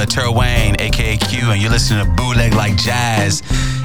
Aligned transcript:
Uh, 0.00 0.06
Terrell 0.06 0.34
Wayne, 0.34 0.76
aka 0.80 1.18
Q, 1.18 1.50
and 1.50 1.60
you're 1.60 1.70
listening 1.70 2.02
to 2.02 2.10
Bootleg 2.12 2.54
Like 2.54 2.74
Jazz. 2.78 3.42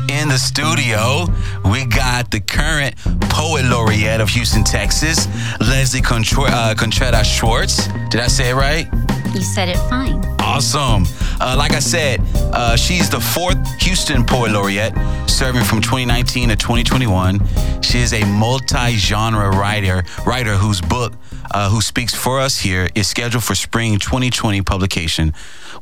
In 0.09 0.29
the 0.29 0.37
studio, 0.37 1.25
we 1.69 1.85
got 1.85 2.31
the 2.31 2.39
current 2.39 2.95
poet 3.29 3.65
laureate 3.65 4.21
of 4.21 4.29
Houston, 4.29 4.63
Texas, 4.63 5.27
Leslie 5.59 5.99
Contra- 5.99 6.45
uh, 6.45 7.21
Schwartz. 7.23 7.87
Did 8.11 8.21
I 8.21 8.27
say 8.27 8.51
it 8.51 8.55
right? 8.55 8.87
You 9.33 9.41
said 9.41 9.67
it 9.67 9.77
fine. 9.89 10.34
Awesome. 10.55 11.03
Uh, 11.41 11.53
like 11.57 11.73
I 11.73 11.79
said, 11.79 12.21
uh, 12.53 12.77
she's 12.77 13.09
the 13.09 13.19
fourth 13.19 13.57
Houston 13.81 14.23
Poet 14.23 14.53
Laureate, 14.53 14.93
serving 15.29 15.65
from 15.65 15.81
2019 15.81 16.47
to 16.47 16.55
2021. 16.55 17.41
She 17.81 17.99
is 17.99 18.13
a 18.13 18.23
multi-genre 18.23 19.49
writer, 19.49 20.05
writer 20.25 20.53
whose 20.53 20.79
book, 20.79 21.11
uh, 21.51 21.69
who 21.69 21.81
speaks 21.81 22.15
for 22.15 22.39
us 22.39 22.57
here, 22.57 22.87
is 22.95 23.05
scheduled 23.05 23.43
for 23.43 23.53
spring 23.53 23.99
2020 23.99 24.61
publication 24.61 25.33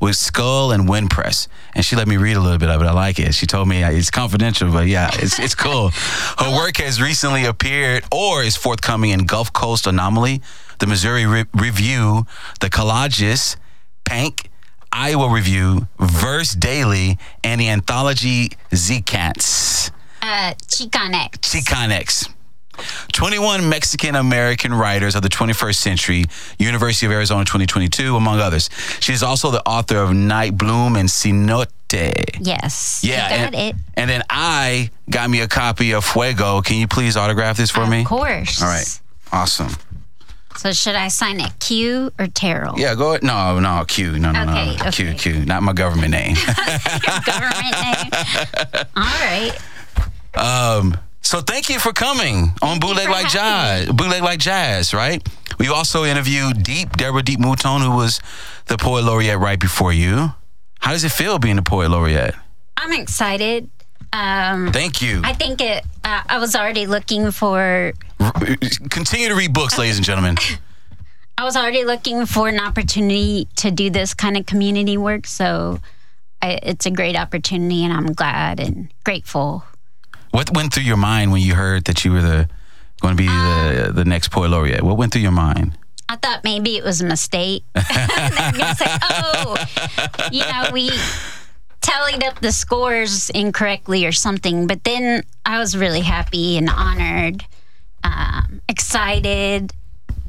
with 0.01 0.15
Skull 0.15 0.71
and 0.71 0.89
Wind 0.89 1.11
Press. 1.11 1.47
And 1.75 1.85
she 1.85 1.95
let 1.95 2.07
me 2.07 2.17
read 2.17 2.35
a 2.35 2.41
little 2.41 2.57
bit 2.57 2.69
of 2.69 2.81
it. 2.81 2.85
I 2.85 2.93
like 2.93 3.19
it. 3.19 3.35
She 3.35 3.45
told 3.45 3.67
me 3.67 3.83
uh, 3.83 3.91
it's 3.91 4.09
confidential, 4.09 4.71
but 4.71 4.87
yeah, 4.87 5.11
it's 5.13 5.37
it's 5.37 5.53
cool. 5.53 5.91
Her 6.39 6.51
work 6.51 6.77
has 6.77 6.99
recently 6.99 7.45
appeared 7.45 8.05
or 8.11 8.41
is 8.41 8.55
forthcoming 8.55 9.11
in 9.11 9.27
Gulf 9.27 9.53
Coast 9.53 9.85
Anomaly, 9.85 10.41
the 10.79 10.87
Missouri 10.87 11.27
Re- 11.27 11.45
Review, 11.53 12.25
the 12.59 12.71
Collagist, 12.71 13.57
Pank, 14.03 14.49
Iowa 14.93 15.27
Review, 15.29 15.87
Verse 15.97 16.53
Daily, 16.53 17.17
and 17.43 17.59
the 17.59 17.69
anthology 17.69 18.51
Z-Cats. 18.73 19.89
Uh, 20.21 20.53
Chicanex. 20.67 21.39
Chicanex. 21.39 22.29
21 23.11 23.69
Mexican 23.69 24.15
American 24.15 24.73
writers 24.73 25.15
of 25.15 25.21
the 25.21 25.29
21st 25.29 25.75
century, 25.75 26.25
University 26.57 27.05
of 27.05 27.11
Arizona 27.11 27.43
2022, 27.43 28.15
among 28.15 28.39
others. 28.39 28.69
She 28.99 29.13
is 29.13 29.23
also 29.23 29.51
the 29.51 29.61
author 29.67 29.97
of 29.97 30.13
Night 30.13 30.57
Bloom 30.57 30.95
and 30.95 31.09
Cenote. 31.09 31.69
Yes. 32.39 33.03
Yeah, 33.03 33.29
got 33.29 33.39
and, 33.39 33.55
it. 33.55 33.75
and 33.95 34.09
then 34.09 34.23
I 34.29 34.89
got 35.09 35.29
me 35.29 35.41
a 35.41 35.47
copy 35.47 35.93
of 35.93 36.03
Fuego. 36.03 36.61
Can 36.61 36.77
you 36.77 36.87
please 36.87 37.17
autograph 37.17 37.57
this 37.57 37.69
for 37.69 37.81
of 37.81 37.89
me? 37.89 38.01
Of 38.01 38.07
course. 38.07 38.61
All 38.61 38.67
right. 38.67 38.99
Awesome. 39.31 39.69
So 40.57 40.71
should 40.71 40.95
I 40.95 41.07
sign 41.09 41.39
it 41.41 41.51
Q 41.59 42.11
or 42.19 42.27
Terrell? 42.27 42.79
Yeah, 42.79 42.95
go 42.95 43.09
ahead. 43.11 43.23
No, 43.23 43.59
no, 43.59 43.83
Q. 43.87 44.17
No, 44.19 44.31
no, 44.31 44.43
Okay, 44.43 44.75
no. 44.77 44.91
Q, 44.91 45.07
okay. 45.09 45.17
Q. 45.17 45.45
Not 45.45 45.63
my 45.63 45.73
government 45.73 46.11
name. 46.11 46.35
Government 47.25 47.75
name. 47.81 48.11
All 48.95 49.03
right. 49.03 49.51
Um, 50.35 50.97
so 51.21 51.41
thank 51.41 51.69
you 51.69 51.79
for 51.79 51.93
coming 51.93 52.53
on 52.61 52.79
Bootleg 52.79 53.09
Like 53.09 53.29
Jazz. 53.29 53.87
Bootleg 53.91 54.21
Like 54.23 54.39
Jazz, 54.39 54.93
right? 54.93 55.25
We 55.59 55.67
also 55.67 56.03
interviewed 56.05 56.63
Deep, 56.63 56.91
Deborah 56.97 57.21
Deep 57.23 57.39
Mouton, 57.39 57.81
who 57.81 57.91
was 57.91 58.19
the 58.65 58.77
poet 58.77 59.03
laureate 59.03 59.37
right 59.39 59.59
before 59.59 59.93
you. 59.93 60.29
How 60.79 60.91
does 60.91 61.03
it 61.03 61.11
feel 61.11 61.39
being 61.39 61.55
the 61.55 61.61
poet 61.61 61.89
laureate? 61.89 62.35
I'm 62.77 62.91
excited. 62.93 63.69
Um, 64.13 64.71
Thank 64.71 65.01
you. 65.01 65.21
I 65.23 65.33
think 65.33 65.59
it. 65.59 65.83
Uh, 66.03 66.21
I 66.29 66.37
was 66.37 66.55
already 66.55 66.85
looking 66.85 67.31
for. 67.31 67.93
Continue 68.89 69.27
to 69.27 69.35
read 69.35 69.53
books, 69.53 69.77
ladies 69.77 69.97
and 69.97 70.05
gentlemen. 70.05 70.37
I 71.37 71.43
was 71.43 71.57
already 71.57 71.83
looking 71.83 72.27
for 72.27 72.47
an 72.47 72.59
opportunity 72.59 73.47
to 73.55 73.71
do 73.71 73.89
this 73.89 74.13
kind 74.13 74.37
of 74.37 74.45
community 74.45 74.97
work. 74.97 75.25
So 75.25 75.79
I, 76.43 76.59
it's 76.61 76.85
a 76.85 76.91
great 76.91 77.17
opportunity, 77.17 77.83
and 77.83 77.91
I'm 77.91 78.13
glad 78.13 78.59
and 78.59 78.93
grateful. 79.03 79.63
What 80.29 80.53
went 80.55 80.73
through 80.73 80.83
your 80.83 80.97
mind 80.97 81.31
when 81.31 81.41
you 81.41 81.55
heard 81.55 81.85
that 81.85 82.05
you 82.05 82.11
were 82.11 82.21
the 82.21 82.49
going 83.01 83.17
to 83.17 83.21
be 83.21 83.27
the 83.27 83.91
the 83.93 84.05
next 84.05 84.29
poet 84.29 84.49
laureate? 84.49 84.83
What 84.83 84.97
went 84.97 85.11
through 85.11 85.23
your 85.23 85.31
mind? 85.31 85.75
I 86.07 86.17
thought 86.17 86.43
maybe 86.43 86.77
it 86.77 86.83
was 86.83 87.01
a 87.01 87.05
mistake. 87.05 87.63
Say, 87.75 87.83
"Oh, 89.09 89.55
you 90.31 90.41
know, 90.41 90.69
we 90.71 90.91
tallied 91.83 92.23
up 92.23 92.39
the 92.39 92.51
scores 92.51 93.29
incorrectly 93.29 94.05
or 94.05 94.11
something." 94.11 94.65
But 94.67 94.83
then 94.83 95.23
I 95.45 95.59
was 95.59 95.77
really 95.77 96.01
happy 96.01 96.57
and 96.57 96.69
honored, 96.69 97.45
um, 98.03 98.61
excited. 98.67 99.71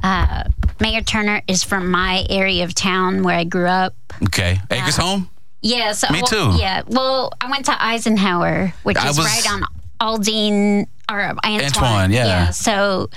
Uh, 0.03 0.43
Mayor 0.79 1.01
Turner 1.01 1.41
is 1.47 1.63
from 1.63 1.89
my 1.89 2.25
area 2.29 2.63
of 2.63 2.75
town 2.75 3.23
where 3.23 3.37
I 3.37 3.43
grew 3.43 3.65
up. 3.67 3.95
Okay, 4.25 4.59
Acres 4.69 4.97
Home. 4.97 5.29
Yeah, 5.61 5.93
so 5.93 6.07
Me 6.11 6.21
well, 6.21 6.27
too. 6.53 6.59
Yeah, 6.61 6.83
well, 6.85 7.31
I 7.41 7.49
went 7.49 7.65
to 7.65 7.83
Eisenhower, 7.83 8.71
which 8.83 8.97
I 8.97 9.09
is 9.09 9.17
was- 9.17 9.25
right 9.25 9.51
on 9.51 9.63
Aldine 9.99 10.85
or 11.09 11.21
Antoine. 11.21 11.61
Antoine, 11.63 12.11
yeah. 12.11 12.51
So 12.51 13.09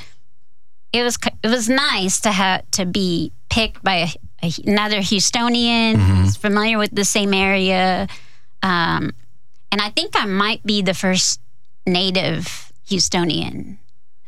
it 0.93 1.03
was 1.03 1.19
it 1.43 1.49
was 1.49 1.69
nice 1.69 2.21
to 2.21 2.33
have 2.33 2.63
to 2.73 2.87
be 2.87 3.33
picked 3.51 3.83
by 3.85 3.97
a, 3.97 4.09
a, 4.43 4.53
another 4.67 5.01
Houstonian 5.01 5.97
Mm-hmm. 5.97 6.15
who's 6.23 6.37
familiar 6.37 6.79
with 6.79 6.95
the 6.95 7.05
same 7.05 7.35
area, 7.35 8.07
um, 8.63 9.13
and 9.73 9.81
I 9.81 9.91
think 9.91 10.13
I 10.15 10.25
might 10.27 10.63
be 10.65 10.83
the 10.83 10.95
first 10.95 11.41
native 11.87 12.73
Houstonian 12.89 13.77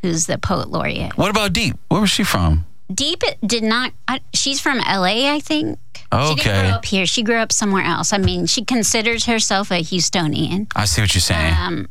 who's 0.01 0.25
the 0.25 0.37
poet 0.37 0.69
laureate. 0.69 1.15
What 1.17 1.29
about 1.29 1.53
Deep? 1.53 1.77
Where 1.89 2.01
was 2.01 2.09
she 2.09 2.23
from? 2.23 2.65
Deep 2.93 3.23
did 3.45 3.63
not. 3.63 3.93
I, 4.07 4.19
she's 4.33 4.59
from 4.59 4.79
LA, 4.79 5.31
I 5.33 5.39
think. 5.39 5.79
She 5.95 6.01
didn't 6.09 6.39
Okay, 6.39 6.59
grow 6.61 6.69
up 6.71 6.85
here. 6.85 7.05
She 7.05 7.23
grew 7.23 7.37
up 7.37 7.51
somewhere 7.53 7.83
else. 7.85 8.11
I 8.11 8.17
mean, 8.17 8.45
she 8.47 8.65
considers 8.65 9.25
herself 9.25 9.71
a 9.71 9.81
Houstonian. 9.81 10.67
I 10.75 10.85
see 10.85 11.01
what 11.01 11.13
you're 11.13 11.21
saying. 11.21 11.55
Um, 11.57 11.87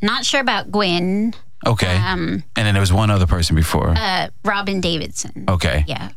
not 0.00 0.24
sure 0.24 0.40
about 0.40 0.70
Gwen. 0.72 1.34
Okay, 1.66 1.94
Um, 1.94 2.42
and 2.56 2.66
then 2.66 2.74
there 2.74 2.80
was 2.80 2.92
one 2.92 3.10
other 3.10 3.26
person 3.26 3.54
before. 3.54 3.90
uh, 3.96 4.28
Robin 4.44 4.80
Davidson. 4.80 5.44
Okay, 5.48 5.84
Yeah. 5.86 6.08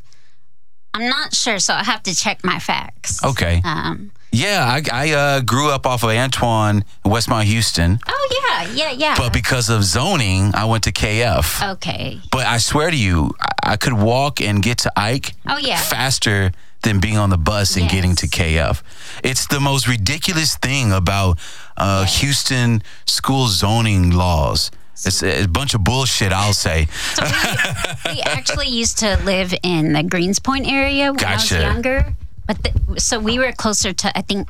I'm 0.94 1.08
not 1.10 1.34
sure, 1.36 1.60
so 1.60 1.74
I 1.74 1.84
have 1.84 2.02
to 2.04 2.16
check 2.16 2.44
my 2.44 2.58
facts. 2.60 3.22
okay. 3.24 3.62
Um, 3.66 4.12
Yeah, 4.36 4.66
I, 4.68 4.82
I 4.92 5.12
uh, 5.14 5.42
grew 5.42 5.70
up 5.72 5.86
off 5.86 6.04
of 6.04 6.10
Antoine, 6.10 6.84
Westmont, 7.06 7.44
Houston. 7.46 8.00
oh 8.08 8.30
yeah, 8.42 8.72
yeah, 8.74 8.92
yeah. 8.92 9.16
But 9.18 9.32
because 9.32 9.70
of 9.70 9.84
zoning, 9.84 10.54
I 10.54 10.66
went 10.66 10.84
to 10.84 10.92
KF. 10.92 11.72
okay. 11.74 12.20
But 12.32 12.46
I 12.46 12.58
swear 12.58 12.92
to 12.92 12.98
you, 12.98 13.32
I, 13.40 13.74
I 13.74 13.78
could 13.78 13.94
walk 13.94 14.42
and 14.42 14.62
get 14.62 14.78
to 14.80 14.92
Ike 14.98 15.34
Oh 15.48 15.58
yeah. 15.58 15.78
faster 15.78 16.52
than 16.84 17.00
being 17.00 17.18
on 17.18 17.30
the 17.30 17.38
bus 17.38 17.78
and 17.78 17.90
getting 17.90 18.16
to 18.16 18.28
KF. 18.28 18.82
It's 19.24 19.48
the 19.48 19.60
most 19.60 19.88
ridiculous 19.88 20.56
thing 20.58 20.92
about 20.92 21.40
uh, 21.78 22.06
Houston 22.06 22.84
school 23.06 23.48
zoning 23.48 24.12
laws. 24.12 24.70
It's 25.06 25.24
a 25.24 25.48
bunch 25.48 25.74
of 25.74 25.84
bullshit, 25.84 26.32
I'll 26.32 26.54
say. 26.54 26.88
So 27.16 27.24
we, 27.26 28.14
we 28.16 28.22
actually 28.26 28.68
used 28.68 29.00
to 29.00 29.18
live 29.24 29.54
in 29.64 29.94
the 29.94 30.04
Greenspoint 30.04 30.72
area 30.72 31.12
when 31.12 31.24
I 31.26 31.34
was 31.36 31.52
younger. 31.52 32.14
But 32.48 32.64
the, 32.64 33.00
so 33.00 33.20
we 33.20 33.40
were 33.40 33.52
closer 33.52 33.94
to 33.94 34.18
I 34.18 34.22
think 34.22 34.50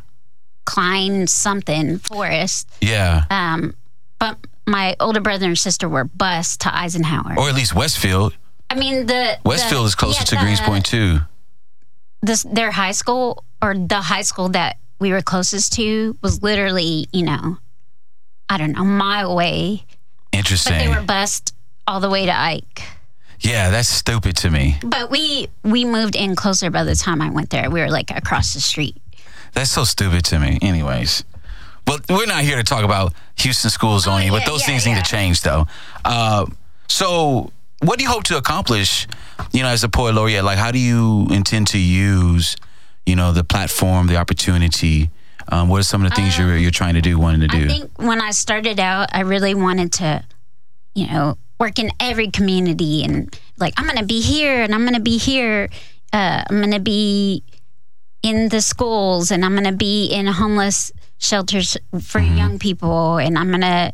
Klein 0.66 1.28
something 1.28 2.00
Forest. 2.00 2.68
Yeah. 2.82 3.26
Um, 3.30 3.76
but 4.20 4.38
my 4.68 4.96
older 5.00 5.22
brother 5.22 5.48
and 5.48 5.58
sister 5.58 5.88
were 5.88 6.06
bused 6.06 6.62
to 6.62 6.76
Eisenhower. 6.76 7.36
Or 7.38 7.50
at 7.50 7.56
least 7.56 7.76
Westfield. 7.76 8.36
I 8.70 8.76
mean 8.76 9.06
the 9.06 9.38
Westfield 9.46 9.84
the, 9.84 9.88
is 9.88 9.96
closer 9.96 10.22
yeah, 10.22 10.26
to 10.26 10.36
the- 10.36 10.42
Greenspoint, 10.42 10.84
too. 10.84 11.20
This 12.22 12.44
their 12.44 12.72
high 12.72 12.92
school 12.92 13.44
or 13.62 13.76
the 13.76 14.02
high 14.02 14.24
school 14.24 14.50
that 14.50 14.78
we 15.00 15.12
were 15.12 15.22
closest 15.22 15.74
to 15.74 16.18
was 16.22 16.42
literally 16.42 17.08
you 17.14 17.24
know, 17.24 17.58
I 18.50 18.58
don't 18.58 18.72
know, 18.72 18.82
a 18.82 18.86
mile 18.86 19.32
away. 19.32 19.86
But 20.32 20.40
Interesting. 20.40 20.78
they 20.78 20.88
were 20.90 21.02
bused 21.02 21.53
all 21.88 22.00
the 22.00 22.09
way 22.09 22.26
to 22.26 22.36
Ike. 22.36 22.84
Yeah, 23.46 23.70
that's 23.70 23.88
stupid 23.90 24.36
to 24.38 24.50
me. 24.50 24.78
But 24.84 25.09
we 25.09 25.47
we 25.64 25.86
moved 25.86 26.16
in 26.16 26.36
closer 26.36 26.70
by 26.70 26.84
the 26.84 26.96
time 26.96 27.22
I 27.22 27.30
went 27.30 27.50
there. 27.50 27.70
We 27.70 27.80
were 27.82 27.90
like 27.90 28.12
across 28.12 28.53
the 28.53 28.62
street. 28.62 28.97
That's 29.53 29.72
so 29.72 29.84
stupid 29.84 30.26
to 30.26 30.40
me. 30.40 30.59
Anyways, 30.62 31.24
but 31.86 32.02
we're 32.09 32.26
not 32.26 32.44
here 32.44 32.58
to 32.58 32.64
talk 32.64 32.84
about 32.84 33.14
Houston 33.38 33.70
schools 33.70 34.06
but 34.06 34.12
Oh, 34.14 34.18
yeah, 34.18 34.46
those 34.46 34.62
yeah, 34.62 34.66
things 34.68 34.86
yeah. 34.86 34.96
need 34.96 35.03
to 35.06 35.09
change, 35.09 35.42
though. 35.42 35.66
Uh, 36.03 36.46
so, 36.88 37.52
what 37.82 37.97
do 37.97 38.03
you 38.03 38.09
hope 38.09 38.24
to 38.26 38.38
accomplish? 38.38 39.08
You 39.52 39.64
know, 39.64 39.70
as 39.70 39.84
a 39.84 39.90
poet 39.90 40.16
laureate, 40.16 40.44
like 40.44 40.58
how 40.58 40.72
do 40.72 40.80
you 40.80 41.28
intend 41.32 41.68
to 41.68 41.80
use, 41.80 42.56
you 43.06 43.16
know, 43.16 43.32
the 43.32 43.44
platform, 43.44 44.08
the 44.08 44.18
opportunity? 44.18 45.09
Um, 45.48 45.70
what 45.70 45.80
are 45.80 45.84
some 45.84 46.03
of 46.03 46.09
the 46.09 46.16
things 46.16 46.38
you're 46.38 46.58
you're 46.58 46.72
trying 46.72 46.96
to 46.96 47.02
do, 47.02 47.20
wanting 47.20 47.41
to 47.41 47.48
do? 47.48 47.66
I 47.66 47.68
think 47.68 47.91
when 48.02 48.20
I 48.20 48.32
started 48.32 48.80
out, 48.80 49.09
I 49.14 49.22
really 49.22 49.53
wanted 49.53 49.94
to, 49.94 50.24
you 50.96 51.08
know, 51.08 51.38
work 51.59 51.79
in 51.79 51.91
every 51.99 52.29
community 52.29 53.03
and 53.03 53.37
like 53.57 53.73
I'm 53.78 53.85
gonna 53.85 54.03
be 54.05 54.22
here 54.22 54.61
and 54.61 54.73
I'm 54.73 54.85
gonna 54.85 54.99
be 54.99 55.17
here. 55.17 55.69
Uh, 56.11 56.43
I'm 56.49 56.59
gonna 56.61 56.79
be 56.79 57.43
in 58.22 58.49
the 58.49 58.61
schools 58.61 59.31
and 59.31 59.46
I'm 59.46 59.55
gonna 59.55 59.72
be 59.72 60.07
in 60.07 60.28
homeless 60.28 60.91
shelters 61.17 61.78
for 62.02 62.19
young 62.19 62.59
people 62.59 63.17
and 63.17 63.37
I'm 63.37 63.52
gonna, 63.52 63.91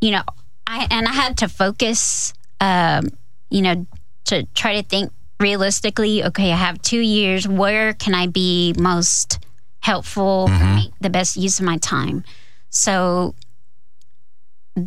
you 0.00 0.10
know, 0.12 0.22
I 0.66 0.86
and 0.90 1.06
I 1.06 1.12
had 1.12 1.36
to 1.38 1.48
focus, 1.48 2.32
um, 2.60 3.08
you 3.50 3.62
know, 3.62 3.86
to 4.24 4.44
try 4.54 4.80
to 4.80 4.86
think 4.88 5.12
realistically. 5.38 6.24
Okay, 6.24 6.52
I 6.52 6.56
have 6.56 6.80
two 6.82 7.00
years. 7.00 7.46
Where 7.48 7.92
can 7.94 8.14
I 8.14 8.26
be 8.26 8.74
most 8.78 9.38
helpful, 9.80 10.48
make 10.48 10.92
the 11.00 11.10
best 11.10 11.36
use 11.36 11.58
of 11.58 11.66
my 11.66 11.78
time? 11.78 12.24
So 12.70 13.34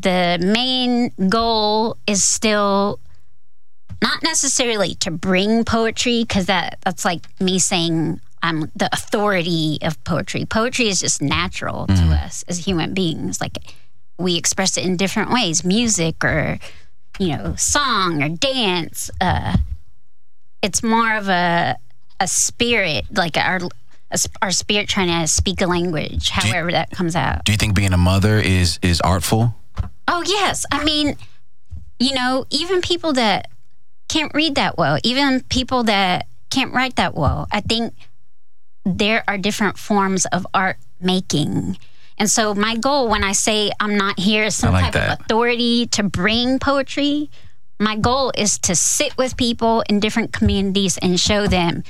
the 0.01 0.39
main 0.41 1.11
goal 1.29 1.97
is 2.07 2.23
still 2.23 2.99
not 4.01 4.21
necessarily 4.23 4.95
to 4.95 5.11
bring 5.11 5.63
poetry 5.63 6.23
because 6.23 6.47
that 6.47 6.79
that's 6.83 7.05
like 7.05 7.25
me 7.39 7.59
saying 7.59 8.19
I'm 8.41 8.69
the 8.75 8.89
authority 8.91 9.79
of 9.81 10.03
poetry. 10.03 10.45
Poetry 10.45 10.89
is 10.89 10.99
just 10.99 11.21
natural 11.21 11.87
to 11.87 12.03
us 12.11 12.43
as 12.49 12.65
human 12.65 12.93
beings. 12.93 13.39
Like 13.39 13.57
we 14.17 14.35
express 14.35 14.77
it 14.77 14.85
in 14.85 14.97
different 14.97 15.31
ways, 15.31 15.63
music 15.63 16.23
or 16.23 16.59
you 17.19 17.37
know, 17.37 17.55
song 17.55 18.21
or 18.21 18.29
dance. 18.29 19.09
Uh, 19.21 19.57
it's 20.61 20.83
more 20.83 21.15
of 21.15 21.29
a 21.29 21.77
a 22.19 22.27
spirit, 22.27 23.05
like 23.15 23.37
our 23.37 23.59
a 24.11 24.19
our 24.41 24.51
spirit 24.51 24.89
trying 24.89 25.21
to 25.21 25.27
speak 25.27 25.61
a 25.61 25.65
language, 25.65 26.29
however 26.29 26.71
that 26.71 26.91
comes 26.91 27.15
out. 27.15 27.45
Do 27.45 27.51
you 27.51 27.57
think 27.57 27.75
being 27.75 27.93
a 27.93 27.97
mother 27.97 28.39
is 28.39 28.79
is 28.81 28.99
artful? 29.01 29.55
Oh 30.07 30.23
yes, 30.25 30.65
I 30.71 30.83
mean, 30.83 31.15
you 31.99 32.13
know, 32.13 32.45
even 32.49 32.81
people 32.81 33.13
that 33.13 33.49
can't 34.09 34.33
read 34.33 34.55
that 34.55 34.77
well, 34.77 34.97
even 35.03 35.41
people 35.41 35.83
that 35.83 36.27
can't 36.49 36.73
write 36.73 36.97
that 36.97 37.15
well, 37.15 37.47
I 37.51 37.61
think 37.61 37.93
there 38.85 39.23
are 39.27 39.37
different 39.37 39.77
forms 39.77 40.25
of 40.27 40.45
art 40.53 40.77
making. 40.99 41.77
And 42.17 42.29
so 42.29 42.53
my 42.53 42.75
goal 42.75 43.09
when 43.09 43.23
I 43.23 43.31
say 43.31 43.71
I'm 43.79 43.97
not 43.97 44.19
here 44.19 44.43
as 44.43 44.55
some 44.55 44.73
like 44.73 44.85
type 44.85 44.93
that. 44.93 45.19
of 45.19 45.25
authority 45.25 45.87
to 45.87 46.03
bring 46.03 46.59
poetry, 46.59 47.29
my 47.79 47.95
goal 47.95 48.31
is 48.37 48.59
to 48.59 48.75
sit 48.75 49.17
with 49.17 49.35
people 49.35 49.83
in 49.89 49.99
different 49.99 50.31
communities 50.31 50.97
and 50.99 51.19
show 51.19 51.47
them 51.47 51.83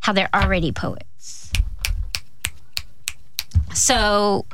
how 0.00 0.12
they're 0.12 0.30
already 0.34 0.72
poets. 0.72 1.52
So 3.74 4.46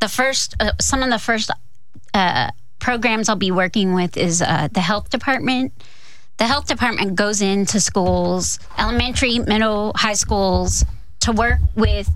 the 0.00 0.08
first 0.08 0.56
uh, 0.58 0.72
some 0.80 1.02
of 1.02 1.10
the 1.10 1.18
first 1.18 1.50
uh, 2.16 2.50
programs 2.78 3.28
I'll 3.28 3.36
be 3.36 3.50
working 3.50 3.94
with 3.94 4.16
is 4.16 4.42
uh, 4.42 4.68
the 4.72 4.80
health 4.80 5.10
department. 5.10 5.72
The 6.38 6.44
health 6.44 6.66
department 6.66 7.14
goes 7.14 7.40
into 7.40 7.80
schools, 7.80 8.58
elementary, 8.78 9.38
middle, 9.38 9.92
high 9.96 10.14
schools, 10.14 10.84
to 11.20 11.32
work 11.32 11.60
with 11.74 12.10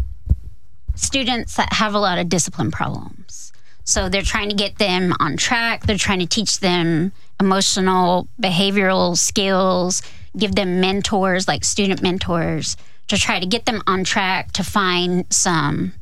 students 0.94 1.56
that 1.56 1.72
have 1.72 1.94
a 1.94 1.98
lot 1.98 2.18
of 2.18 2.28
discipline 2.28 2.70
problems. 2.70 3.52
So 3.84 4.08
they're 4.08 4.22
trying 4.22 4.50
to 4.50 4.54
get 4.54 4.78
them 4.78 5.14
on 5.20 5.36
track. 5.36 5.86
They're 5.86 5.96
trying 5.96 6.20
to 6.20 6.26
teach 6.26 6.60
them 6.60 7.12
emotional, 7.40 8.28
behavioral 8.40 9.16
skills, 9.16 10.02
give 10.36 10.54
them 10.54 10.80
mentors 10.80 11.48
like 11.48 11.64
student 11.64 12.02
mentors 12.02 12.76
to 13.08 13.18
try 13.18 13.40
to 13.40 13.46
get 13.46 13.64
them 13.64 13.82
on 13.86 14.04
track 14.04 14.52
to 14.52 14.62
find 14.62 15.24
some 15.30 15.92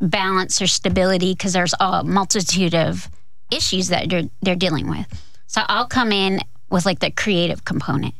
balance 0.00 0.60
or 0.62 0.66
stability 0.66 1.32
because 1.32 1.54
there's 1.54 1.74
a 1.80 2.04
multitude 2.04 2.74
of 2.74 3.08
issues 3.50 3.88
that 3.88 4.08
they're, 4.08 4.28
they're 4.42 4.56
dealing 4.56 4.88
with. 4.88 5.06
So 5.46 5.62
I'll 5.68 5.86
come 5.86 6.12
in 6.12 6.40
with 6.70 6.86
like 6.86 6.98
the 7.00 7.10
creative 7.10 7.64
component. 7.64 8.14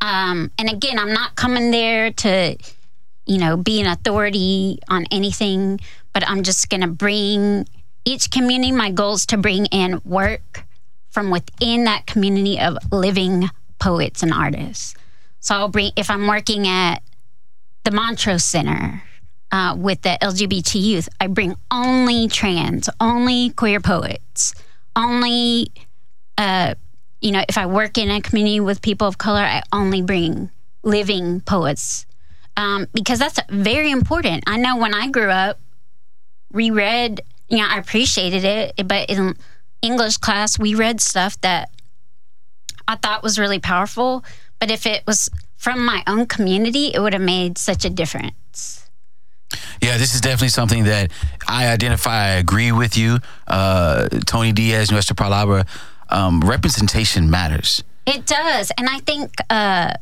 Um, 0.00 0.50
and 0.58 0.70
again, 0.70 0.98
I'm 0.98 1.12
not 1.12 1.34
coming 1.36 1.70
there 1.70 2.12
to, 2.12 2.56
you 3.26 3.38
know, 3.38 3.56
be 3.56 3.80
an 3.80 3.86
authority 3.86 4.78
on 4.88 5.06
anything, 5.10 5.80
but 6.12 6.28
I'm 6.28 6.42
just 6.42 6.68
going 6.68 6.82
to 6.82 6.86
bring 6.88 7.66
each 8.04 8.30
community. 8.30 8.72
My 8.72 8.90
goal 8.90 9.14
is 9.14 9.26
to 9.26 9.36
bring 9.36 9.66
in 9.66 10.00
work 10.04 10.64
from 11.10 11.30
within 11.30 11.84
that 11.84 12.06
community 12.06 12.60
of 12.60 12.78
living 12.92 13.48
poets 13.78 14.22
and 14.22 14.32
artists. 14.32 14.94
So 15.40 15.54
I'll 15.54 15.68
bring, 15.68 15.92
if 15.96 16.10
I'm 16.10 16.26
working 16.26 16.66
at 16.68 17.02
the 17.84 17.90
Montrose 17.90 18.44
Center 18.44 19.02
uh, 19.50 19.74
with 19.78 20.02
the 20.02 20.18
LGBT 20.20 20.80
youth, 20.80 21.08
I 21.20 21.26
bring 21.26 21.54
only 21.70 22.28
trans, 22.28 22.88
only 23.00 23.50
queer 23.50 23.80
poets, 23.80 24.54
only, 24.94 25.72
uh, 26.36 26.74
you 27.20 27.32
know, 27.32 27.44
if 27.48 27.56
I 27.58 27.66
work 27.66 27.98
in 27.98 28.10
a 28.10 28.20
community 28.20 28.60
with 28.60 28.82
people 28.82 29.06
of 29.06 29.18
color, 29.18 29.40
I 29.40 29.62
only 29.72 30.02
bring 30.02 30.50
living 30.82 31.40
poets 31.40 32.06
um, 32.58 32.86
because 32.92 33.18
that's 33.20 33.38
very 33.48 33.90
important. 33.90 34.44
I 34.46 34.56
know 34.56 34.76
when 34.76 34.92
I 34.92 35.08
grew 35.08 35.30
up, 35.30 35.60
reread, 36.52 37.20
you 37.48 37.58
know, 37.58 37.66
I 37.68 37.78
appreciated 37.78 38.44
it, 38.44 38.86
but 38.86 39.08
in 39.08 39.36
English 39.80 40.16
class, 40.16 40.58
we 40.58 40.74
read 40.74 41.00
stuff 41.00 41.40
that 41.42 41.70
I 42.88 42.96
thought 42.96 43.22
was 43.22 43.38
really 43.38 43.60
powerful. 43.60 44.24
But 44.58 44.72
if 44.72 44.86
it 44.86 45.04
was 45.06 45.30
from 45.56 45.84
my 45.84 46.02
own 46.06 46.26
community, 46.26 46.90
it 46.92 47.00
would 47.00 47.12
have 47.12 47.22
made 47.22 47.58
such 47.58 47.84
a 47.84 47.90
difference. 47.90 48.87
Yeah, 49.82 49.96
this 49.96 50.14
is 50.14 50.20
definitely 50.20 50.48
something 50.48 50.84
that 50.84 51.10
I 51.46 51.68
identify. 51.68 52.24
I 52.24 52.28
agree 52.30 52.72
with 52.72 52.96
you, 52.96 53.18
uh, 53.46 54.08
Tony 54.26 54.52
Diaz, 54.52 54.90
Nuestra 54.90 55.16
Palabra. 55.16 55.66
Um, 56.10 56.40
representation 56.40 57.28
matters. 57.28 57.84
It 58.06 58.24
does. 58.24 58.72
And 58.78 58.88
I 58.88 58.98
think 59.00 59.34
uh, 59.50 59.92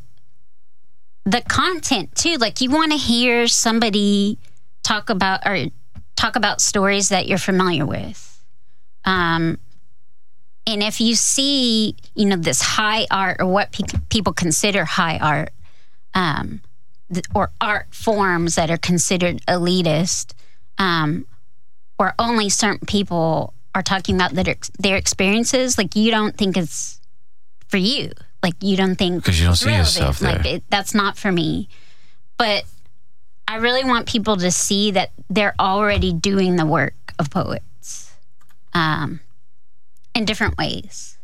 the 1.25 1.41
content 1.41 2.15
too, 2.15 2.37
like 2.37 2.61
you 2.61 2.71
want 2.71 2.93
to 2.93 2.97
hear 2.97 3.47
somebody 3.47 4.39
talk 4.83 5.09
about 5.09 5.45
or 5.45 5.65
talk 6.15 6.37
about 6.37 6.61
stories 6.61 7.09
that 7.09 7.27
you're 7.27 7.37
familiar 7.37 7.85
with. 7.85 8.41
Um, 9.03 9.57
and 10.65 10.81
if 10.81 11.01
you 11.01 11.15
see, 11.15 11.95
you 12.15 12.25
know, 12.25 12.37
this 12.37 12.61
high 12.61 13.05
art 13.11 13.37
or 13.41 13.47
what 13.47 13.71
pe- 13.73 13.99
people 14.09 14.33
consider 14.33 14.85
high 14.85 15.17
art, 15.17 15.51
um, 16.13 16.61
or 17.33 17.51
art 17.61 17.93
forms 17.93 18.55
that 18.55 18.69
are 18.69 18.77
considered 18.77 19.41
elitist, 19.47 20.33
um, 20.77 21.25
or 21.99 22.13
only 22.19 22.49
certain 22.49 22.85
people 22.85 23.53
are 23.73 23.81
talking 23.83 24.15
about 24.15 24.33
their, 24.33 24.55
their 24.79 24.95
experiences, 24.97 25.77
like 25.77 25.95
you 25.95 26.11
don't 26.11 26.37
think 26.37 26.57
it's 26.57 26.99
for 27.67 27.77
you. 27.77 28.11
Like 28.43 28.55
you 28.61 28.77
don't 28.77 28.95
think 28.95 29.23
because 29.23 29.39
you 29.39 29.45
don't 29.47 29.55
see 29.55 29.71
yourself 29.75 30.21
Like 30.21 30.43
there. 30.43 30.55
it, 30.55 30.63
that's 30.69 30.93
not 30.93 31.17
for 31.17 31.31
me. 31.31 31.69
But 32.37 32.65
I 33.47 33.55
really 33.57 33.83
want 33.83 34.07
people 34.07 34.37
to 34.37 34.51
see 34.51 34.91
that 34.91 35.11
they're 35.29 35.55
already 35.59 36.13
doing 36.13 36.55
the 36.55 36.65
work 36.65 36.93
of 37.17 37.29
poets 37.31 38.13
um, 38.73 39.19
in 40.13 40.25
different 40.25 40.57
ways. 40.57 41.17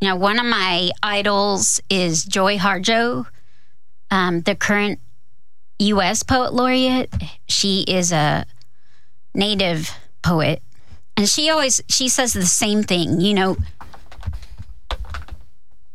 You 0.00 0.08
know, 0.08 0.16
one 0.16 0.38
of 0.38 0.46
my 0.46 0.90
idols 1.02 1.80
is 1.90 2.24
Joy 2.24 2.56
Harjo, 2.56 3.26
um, 4.10 4.40
the 4.42 4.54
current 4.54 4.98
U.S. 5.78 6.22
poet 6.22 6.52
laureate. 6.52 7.12
She 7.48 7.82
is 7.82 8.12
a 8.12 8.44
native 9.34 9.90
poet, 10.22 10.62
and 11.16 11.28
she 11.28 11.50
always 11.50 11.80
she 11.88 12.08
says 12.08 12.32
the 12.32 12.46
same 12.46 12.82
thing. 12.82 13.20
You 13.20 13.34
know, 13.34 13.56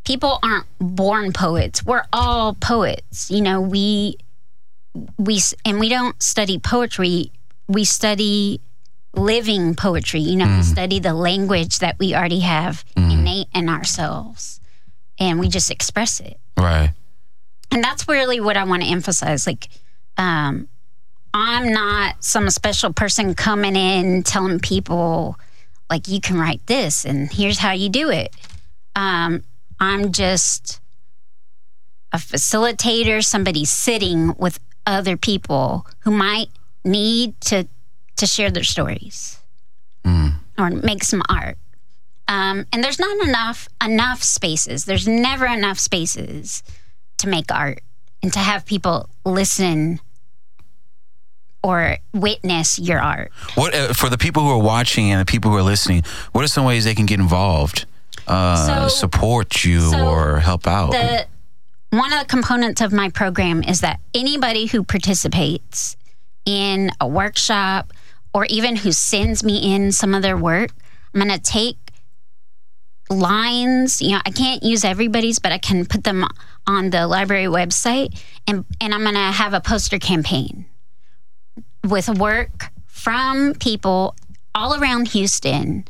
people 0.05 0.39
aren't 0.43 0.65
born 0.79 1.33
poets. 1.33 1.85
We're 1.85 2.05
all 2.13 2.53
poets. 2.55 3.29
You 3.29 3.41
know, 3.41 3.61
we 3.61 4.17
we 5.17 5.39
and 5.65 5.79
we 5.79 5.89
don't 5.89 6.21
study 6.21 6.59
poetry. 6.59 7.31
We 7.67 7.83
study 7.83 8.61
living 9.15 9.75
poetry. 9.75 10.19
You 10.21 10.35
know, 10.37 10.57
we 10.57 10.63
study 10.63 10.99
the 10.99 11.13
language 11.13 11.79
that 11.79 11.97
we 11.99 12.13
already 12.15 12.41
have 12.41 12.83
innate 12.95 13.47
in 13.53 13.69
ourselves, 13.69 14.59
and 15.19 15.39
we 15.39 15.47
just 15.49 15.71
express 15.71 16.19
it. 16.19 16.39
Right. 16.57 16.91
And 17.71 17.83
that's 17.83 18.07
really 18.07 18.39
what 18.39 18.57
I 18.57 18.63
want 18.63 18.83
to 18.83 18.89
emphasize. 18.89 19.45
Like, 19.45 19.67
um, 20.17 20.67
I'm 21.33 21.73
not 21.73 22.23
some 22.23 22.49
special 22.49 22.93
person 22.93 23.35
coming 23.35 23.75
in 23.75 24.23
telling 24.23 24.59
people, 24.59 25.37
like, 25.89 26.07
you 26.07 26.21
can 26.21 26.39
write 26.39 26.65
this 26.67 27.05
and 27.05 27.31
here's 27.31 27.59
how 27.59 27.71
you 27.71 27.89
do 27.89 28.09
it. 28.09 28.33
Um, 28.95 29.43
I'm 29.79 30.13
just 30.13 30.79
a 32.13 32.17
facilitator, 32.17 33.23
somebody 33.23 33.65
sitting 33.65 34.33
with 34.37 34.59
other 34.87 35.17
people 35.17 35.85
who 35.99 36.11
might 36.11 36.47
need 36.85 37.39
to 37.41 37.67
to 38.15 38.25
share 38.25 38.49
their 38.49 38.63
stories 38.63 39.39
or 40.57 40.69
make 40.69 41.03
some 41.03 41.21
art. 41.27 41.57
Um, 42.29 42.65
and 42.71 42.81
there's 42.81 42.99
not 42.99 43.27
enough 43.27 43.67
enough 43.83 44.23
spaces. 44.23 44.85
There's 44.85 45.07
never 45.07 45.45
enough 45.45 45.79
spaces 45.79 46.63
to 47.17 47.27
make 47.27 47.51
art 47.51 47.81
and 48.21 48.31
to 48.33 48.39
have 48.39 48.65
people 48.65 49.09
listen 49.25 49.99
or 51.63 51.97
witness 52.13 52.77
your 52.77 52.99
art. 52.99 53.31
What 53.55 53.73
uh, 53.73 53.93
for 53.93 54.09
the 54.09 54.17
people 54.17 54.43
who 54.43 54.49
are 54.49 54.61
watching 54.61 55.11
and 55.11 55.19
the 55.19 55.25
people 55.25 55.51
who 55.51 55.57
are 55.57 55.63
listening? 55.63 56.03
What 56.31 56.43
are 56.43 56.47
some 56.47 56.65
ways 56.65 56.83
they 56.85 56.95
can 56.95 57.05
get 57.05 57.19
involved, 57.19 57.85
uh, 58.27 58.87
So- 58.87 58.95
support 58.95 59.63
you, 59.65 59.81
so 59.81 60.07
or 60.07 60.39
help 60.39 60.67
out? 60.67 60.91
The 60.91 61.27
one 61.91 62.11
of 62.11 62.19
the 62.19 62.25
components 62.25 62.81
of 62.81 62.91
my 62.91 63.09
program 63.09 63.63
is 63.63 63.81
that 63.81 63.99
anybody 64.13 64.65
who 64.65 64.83
participates 64.83 65.95
in 66.45 66.91
a 66.99 67.07
workshop 67.07 67.93
or 68.33 68.45
even 68.45 68.75
who 68.75 68.91
sends 68.91 69.43
me 69.43 69.73
in 69.73 69.91
some 69.93 70.13
of 70.13 70.21
their 70.21 70.35
work, 70.35 70.71
I'm 71.13 71.21
going 71.21 71.31
to 71.31 71.39
take 71.39 71.77
lines, 73.09 74.01
you 74.01 74.11
know, 74.11 74.21
I 74.25 74.31
can't 74.31 74.63
use 74.63 74.83
everybody's, 74.83 75.39
but 75.39 75.51
I 75.51 75.57
can 75.57 75.85
put 75.85 76.03
them 76.03 76.25
on 76.67 76.89
the 76.89 77.07
library 77.07 77.45
website 77.45 78.19
and 78.47 78.65
and 78.81 78.93
I'm 78.93 79.01
going 79.01 79.13
to 79.13 79.19
have 79.19 79.53
a 79.53 79.61
poster 79.61 79.99
campaign 79.99 80.65
with 81.83 82.09
work 82.09 82.69
from 82.87 83.53
people 83.55 84.15
all 84.55 84.81
around 84.81 85.09
Houston, 85.09 85.85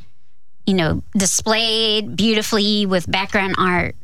you 0.65 0.73
know, 0.73 1.03
displayed 1.17 2.17
beautifully 2.17 2.85
with 2.85 3.09
background 3.09 3.55
art, 3.57 3.95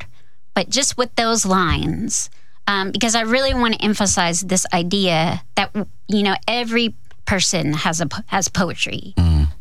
but 0.53 0.69
just 0.69 0.97
with 0.97 1.13
those 1.15 1.45
lines 1.45 2.29
um, 2.67 2.91
because 2.91 3.15
I 3.15 3.21
really 3.21 3.53
want 3.53 3.73
to 3.75 3.83
emphasize 3.83 4.41
this 4.41 4.65
idea 4.73 5.43
that 5.55 5.75
you 6.07 6.23
know 6.23 6.35
every 6.47 6.95
person 7.25 7.73
has 7.73 8.01
a 8.01 8.07
has 8.27 8.47
poetry. 8.47 9.13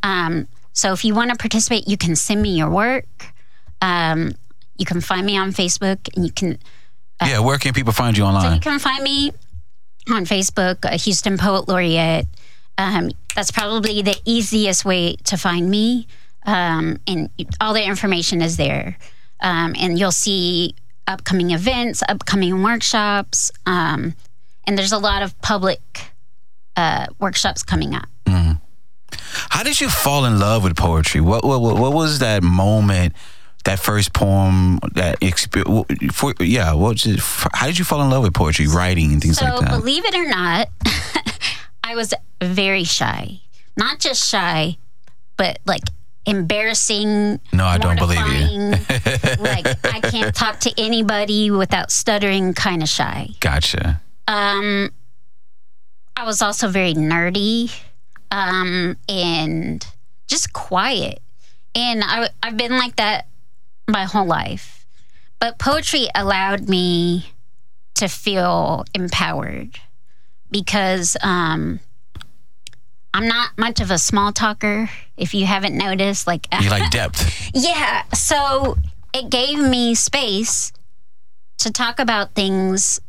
Um, 0.03 0.47
so 0.73 0.93
if 0.93 1.05
you 1.05 1.15
want 1.15 1.31
to 1.31 1.37
participate, 1.37 1.89
you 1.89 1.97
can 1.97 2.15
send 2.15 2.41
me 2.43 2.51
your 2.57 2.71
work. 2.71 3.07
Um, 3.83 4.33
you 4.77 4.87
can 4.87 5.01
find 5.01 5.27
me 5.27 5.37
on 5.37 5.53
Facebook, 5.53 6.09
and 6.15 6.25
you 6.25 6.33
can 6.33 6.59
yeah, 7.27 7.41
where 7.41 7.59
can 7.59 7.75
people 7.75 7.93
find 7.93 8.17
you 8.17 8.25
online? 8.25 8.43
so 8.43 8.55
you 8.55 8.61
can 8.61 8.79
find 8.79 9.03
me 9.03 9.33
on 10.11 10.25
Facebook, 10.25 10.85
uh, 10.85 10.97
Houston 10.99 11.37
Poet 11.37 11.69
Laureate. 11.69 12.27
Um, 12.79 13.11
that's 13.35 13.51
probably 13.51 14.01
the 14.03 14.17
easiest 14.25 14.85
way 14.85 15.17
to 15.25 15.37
find 15.37 15.71
me, 15.71 16.07
um, 16.47 16.99
and 17.07 17.29
all 17.61 17.75
the 17.75 17.85
information 17.85 18.41
is 18.41 18.57
there. 18.57 18.97
Um, 19.41 19.75
and 19.79 19.99
you'll 19.99 20.13
see 20.13 20.75
upcoming 21.07 21.51
events, 21.51 22.03
upcoming 22.09 22.63
workshops, 22.63 23.51
um, 23.67 24.15
and 24.67 24.79
there's 24.79 24.93
a 24.93 24.99
lot 24.99 25.23
of 25.23 25.39
public 25.43 25.81
uh, 26.77 27.07
workshops 27.19 27.63
coming 27.63 27.95
up. 27.95 28.09
How 29.51 29.63
did 29.63 29.81
you 29.81 29.89
fall 29.89 30.25
in 30.25 30.39
love 30.39 30.65
with 30.65 30.77
poetry? 30.77 31.21
What 31.21 31.45
what, 31.45 31.61
what 31.61 31.93
was 31.93 32.21
that 32.21 32.43
moment? 32.43 33.15
That 33.65 33.79
first 33.79 34.13
poem, 34.15 34.79
that 34.95 35.23
experience, 35.23 35.87
for, 36.13 36.33
yeah. 36.41 36.73
What 36.73 37.05
how 37.53 37.67
did 37.67 37.79
you 37.79 37.85
fall 37.85 38.01
in 38.03 38.09
love 38.11 38.23
with 38.23 38.33
poetry, 38.35 38.67
writing, 38.67 39.13
and 39.13 39.21
things 39.21 39.39
So, 39.39 39.45
like 39.45 39.61
that? 39.61 39.71
So 39.71 39.79
believe 39.79 40.05
it 40.07 40.15
or 40.15 40.27
not, 40.27 40.69
I 41.85 41.95
was 41.95 42.15
very 42.43 42.85
shy. 42.85 43.41
Not 43.77 43.99
just 43.99 44.27
shy, 44.27 44.79
but 45.37 45.59
like 45.67 45.83
embarrassing. 46.27 47.41
No, 47.53 47.65
I 47.65 47.79
don't 47.79 47.99
believe 47.99 48.27
you. 48.27 48.71
like 49.41 49.67
I 49.85 50.01
can't 50.03 50.35
talk 50.35 50.61
to 50.61 50.73
anybody 50.79 51.51
without 51.51 51.91
stuttering, 51.91 52.55
kind 52.55 52.83
of 52.83 52.89
shy. 52.89 53.29
Gotcha. 53.41 54.01
Um, 54.27 54.91
I 56.17 56.25
was 56.25 56.41
also 56.43 56.69
very 56.69 56.95
nerdy, 56.95 57.75
um, 58.31 58.97
and 59.09 59.87
just 60.29 60.53
quiet. 60.53 61.21
And 61.75 62.03
I, 62.05 62.29
I've 62.43 62.57
been 62.57 62.79
like 62.79 62.97
that 62.97 63.27
my 63.91 64.05
whole 64.05 64.27
life. 64.27 64.87
But 65.39 65.59
poetry 65.59 66.09
allowed 66.15 66.69
me 66.69 67.33
to 67.95 68.09
feel 68.09 68.85
empowered 68.95 69.79
because 70.51 71.17
um, 71.23 71.81
I'm 73.15 73.27
not 73.27 73.57
much 73.59 73.81
of 73.81 73.91
a 73.91 73.99
small 73.99 74.33
talker. 74.33 74.91
If 75.17 75.35
you 75.35 75.47
haven't 75.47 75.77
noticed, 75.77 76.27
like 76.27 76.47
You 76.61 76.71
like 76.71 76.91
depth. 77.01 77.51
yeah. 77.55 78.05
So 78.15 78.77
it 79.13 79.31
gave 79.31 79.59
me 79.59 79.95
space 79.95 80.73
to 81.59 81.71
talk 81.73 81.99
about 81.99 82.35
things 82.35 83.01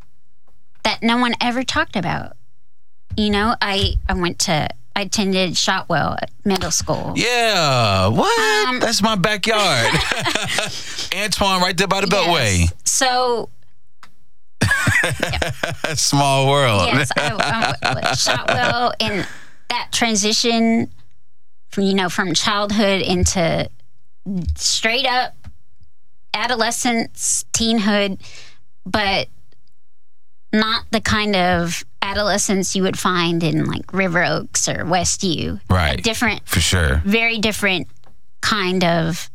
that 0.84 1.02
no 1.02 1.16
one 1.18 1.34
ever 1.40 1.62
talked 1.62 1.96
about. 1.96 2.36
You 3.16 3.30
know, 3.30 3.54
I 3.60 3.94
I 4.08 4.14
went 4.14 4.38
to 4.40 4.68
I 4.94 5.02
attended 5.02 5.56
Shotwell 5.56 6.18
Middle 6.44 6.70
School. 6.70 7.14
Yeah. 7.16 8.08
What? 8.08 8.68
Um, 8.68 8.80
That's 8.80 9.02
my 9.02 9.16
backyard. 9.16 9.88
Antoine, 11.16 11.60
right 11.62 11.76
there 11.76 11.88
by 11.88 12.00
the 12.02 12.06
Beltway. 12.06 12.60
Yes. 12.60 12.72
So 12.84 13.48
Small 15.94 16.48
world. 16.48 16.82
yes, 16.86 17.10
I, 17.16 17.74
I 17.82 18.14
Shotwell, 18.14 18.92
and 19.00 19.26
that 19.70 19.88
transition 19.92 20.90
from 21.68 21.84
you 21.84 21.94
know 21.94 22.08
from 22.08 22.34
childhood 22.34 23.02
into 23.02 23.68
straight 24.56 25.06
up 25.06 25.34
adolescence, 26.34 27.44
teenhood, 27.52 28.20
but 28.86 29.28
not 30.52 30.84
the 30.90 31.00
kind 31.00 31.34
of 31.36 31.84
adolescence 32.02 32.74
you 32.76 32.82
would 32.82 32.98
find 32.98 33.42
in 33.42 33.64
like 33.64 33.92
River 33.92 34.24
Oaks 34.24 34.68
or 34.68 34.84
West 34.84 35.22
U. 35.22 35.60
Right. 35.70 36.02
different, 36.02 36.46
For 36.48 36.60
sure. 36.60 37.00
very 37.04 37.38
different 37.38 37.88
kind 38.40 38.84
of 38.84 39.30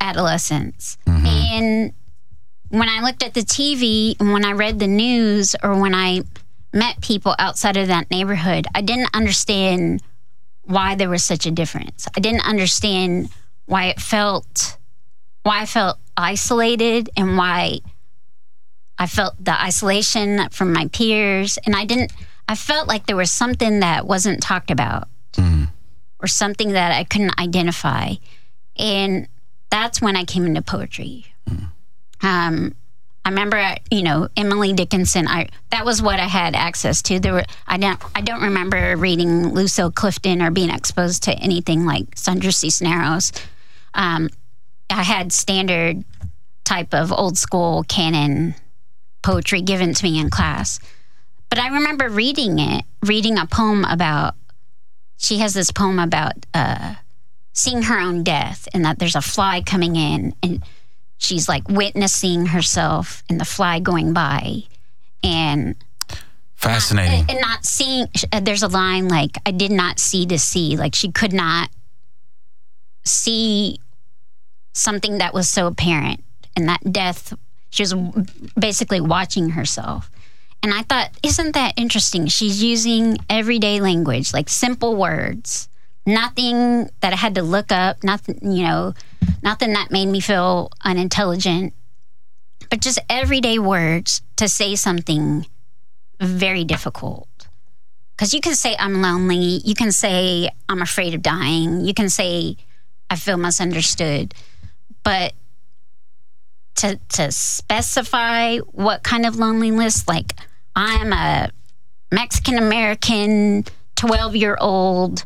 adolescence. 0.00 0.98
Mm-hmm. 1.06 1.26
And 1.26 1.92
when 2.68 2.88
I 2.88 3.00
looked 3.00 3.22
at 3.22 3.34
the 3.34 3.40
TV 3.40 4.18
and 4.20 4.32
when 4.32 4.44
I 4.44 4.52
read 4.52 4.78
the 4.78 4.86
news 4.86 5.56
or 5.62 5.80
when 5.80 5.94
I 5.94 6.22
met 6.72 7.00
people 7.00 7.34
outside 7.38 7.76
of 7.76 7.88
that 7.88 8.10
neighborhood, 8.10 8.66
I 8.74 8.82
didn't 8.82 9.10
understand 9.14 10.02
why 10.64 10.94
there 10.94 11.08
was 11.08 11.22
such 11.24 11.46
a 11.46 11.50
difference. 11.50 12.06
I 12.16 12.20
didn't 12.20 12.46
understand 12.46 13.28
why 13.66 13.86
it 13.86 14.00
felt 14.00 14.76
why 15.42 15.60
I 15.60 15.66
felt 15.66 15.98
isolated 16.16 17.10
and 17.16 17.36
why 17.36 17.80
I 18.98 19.06
felt 19.06 19.34
the 19.42 19.60
isolation 19.60 20.48
from 20.50 20.72
my 20.72 20.88
peers 20.88 21.58
and 21.66 21.74
I 21.74 21.84
didn't 21.84 22.12
I 22.48 22.54
felt 22.54 22.88
like 22.88 23.06
there 23.06 23.16
was 23.16 23.30
something 23.30 23.80
that 23.80 24.06
wasn't 24.06 24.42
talked 24.42 24.70
about 24.70 25.08
or 26.20 26.26
something 26.26 26.72
that 26.72 26.92
I 26.92 27.04
couldn't 27.04 27.38
identify. 27.38 28.14
And 28.76 29.28
that's 29.70 30.00
when 30.00 30.16
I 30.16 30.24
came 30.24 30.46
into 30.46 30.62
poetry. 30.62 31.26
Um, 32.22 32.74
I 33.24 33.30
remember, 33.30 33.76
you 33.90 34.02
know, 34.02 34.28
Emily 34.36 34.72
Dickinson. 34.74 35.26
I 35.26 35.48
that 35.70 35.84
was 35.84 36.02
what 36.02 36.20
I 36.20 36.26
had 36.26 36.54
access 36.54 37.00
to. 37.02 37.18
There 37.18 37.32
were 37.32 37.44
I 37.66 37.78
don't 37.78 38.00
I 38.14 38.20
don't 38.20 38.42
remember 38.42 38.96
reading 38.96 39.48
Lucille 39.54 39.90
Clifton 39.90 40.42
or 40.42 40.50
being 40.50 40.70
exposed 40.70 41.22
to 41.24 41.32
anything 41.32 41.86
like 41.86 42.16
Sandra 42.16 42.52
Cisneros. 42.52 43.32
Um, 43.94 44.28
I 44.90 45.02
had 45.02 45.32
standard 45.32 46.04
type 46.64 46.92
of 46.92 47.12
old 47.12 47.38
school 47.38 47.84
canon 47.84 48.54
poetry 49.24 49.60
given 49.62 49.94
to 49.94 50.04
me 50.04 50.20
in 50.20 50.30
class. 50.30 50.78
But 51.50 51.58
I 51.58 51.68
remember 51.68 52.08
reading 52.08 52.58
it, 52.58 52.84
reading 53.02 53.38
a 53.38 53.46
poem 53.46 53.84
about. 53.84 54.34
She 55.16 55.38
has 55.38 55.54
this 55.54 55.70
poem 55.70 55.98
about 55.98 56.32
uh, 56.52 56.96
seeing 57.52 57.82
her 57.82 57.98
own 57.98 58.22
death, 58.24 58.68
and 58.74 58.84
that 58.84 58.98
there's 58.98 59.16
a 59.16 59.22
fly 59.22 59.62
coming 59.62 59.96
in, 59.96 60.34
and 60.42 60.62
she's 61.18 61.48
like 61.48 61.66
witnessing 61.68 62.46
herself 62.46 63.22
and 63.30 63.40
the 63.40 63.44
fly 63.44 63.80
going 63.80 64.12
by, 64.12 64.64
and 65.22 65.76
Fascinating. 66.56 67.24
and 67.30 67.40
not 67.40 67.64
seeing. 67.64 68.06
uh, 68.32 68.40
There's 68.40 68.62
a 68.62 68.68
line 68.68 69.08
like, 69.08 69.38
"I 69.46 69.50
did 69.52 69.70
not 69.70 69.98
see 69.98 70.26
to 70.26 70.38
see." 70.38 70.76
Like 70.76 70.94
she 70.94 71.10
could 71.12 71.32
not 71.32 71.70
see 73.04 73.78
something 74.72 75.18
that 75.18 75.32
was 75.34 75.48
so 75.48 75.66
apparent, 75.68 76.22
and 76.56 76.68
that 76.68 76.80
death. 76.92 77.32
She 77.74 77.82
was 77.82 77.92
basically 78.56 79.00
watching 79.00 79.50
herself. 79.50 80.08
And 80.62 80.72
I 80.72 80.82
thought, 80.82 81.10
isn't 81.24 81.54
that 81.54 81.74
interesting? 81.76 82.28
She's 82.28 82.62
using 82.62 83.18
everyday 83.28 83.80
language, 83.80 84.32
like 84.32 84.48
simple 84.48 84.94
words, 84.94 85.68
nothing 86.06 86.88
that 87.00 87.12
I 87.12 87.16
had 87.16 87.34
to 87.34 87.42
look 87.42 87.72
up, 87.72 88.04
nothing, 88.04 88.38
you 88.42 88.62
know, 88.62 88.94
nothing 89.42 89.72
that 89.72 89.90
made 89.90 90.06
me 90.06 90.20
feel 90.20 90.70
unintelligent, 90.84 91.74
but 92.70 92.80
just 92.80 93.00
everyday 93.10 93.58
words 93.58 94.22
to 94.36 94.48
say 94.48 94.76
something 94.76 95.44
very 96.20 96.62
difficult. 96.62 97.28
Because 98.16 98.32
you 98.32 98.40
can 98.40 98.54
say, 98.54 98.76
I'm 98.78 99.02
lonely. 99.02 99.60
You 99.64 99.74
can 99.74 99.90
say, 99.90 100.48
I'm 100.68 100.80
afraid 100.80 101.14
of 101.14 101.22
dying. 101.22 101.80
You 101.84 101.92
can 101.92 102.08
say, 102.08 102.56
I 103.10 103.16
feel 103.16 103.36
misunderstood. 103.36 104.32
But 105.02 105.32
to, 106.76 106.98
to 107.10 107.30
specify 107.32 108.58
what 108.58 109.02
kind 109.02 109.26
of 109.26 109.36
loneliness, 109.36 110.06
like 110.08 110.34
I'm 110.76 111.12
a 111.12 111.50
Mexican 112.10 112.58
American 112.58 113.64
12 113.96 114.36
year 114.36 114.56
old 114.60 115.24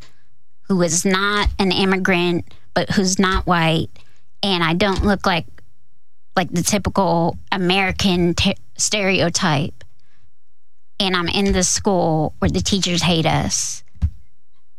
who 0.68 0.82
is 0.82 1.04
not 1.04 1.48
an 1.58 1.72
immigrant, 1.72 2.52
but 2.74 2.90
who's 2.90 3.18
not 3.18 3.46
white, 3.46 3.88
and 4.42 4.62
I 4.62 4.74
don't 4.74 5.04
look 5.04 5.26
like 5.26 5.46
like 6.36 6.50
the 6.52 6.62
typical 6.62 7.36
American 7.50 8.34
te- 8.34 8.56
stereotype. 8.76 9.74
And 11.00 11.16
I'm 11.16 11.28
in 11.28 11.52
this 11.52 11.68
school 11.68 12.34
where 12.38 12.50
the 12.50 12.60
teachers 12.60 13.02
hate 13.02 13.26
us, 13.26 13.82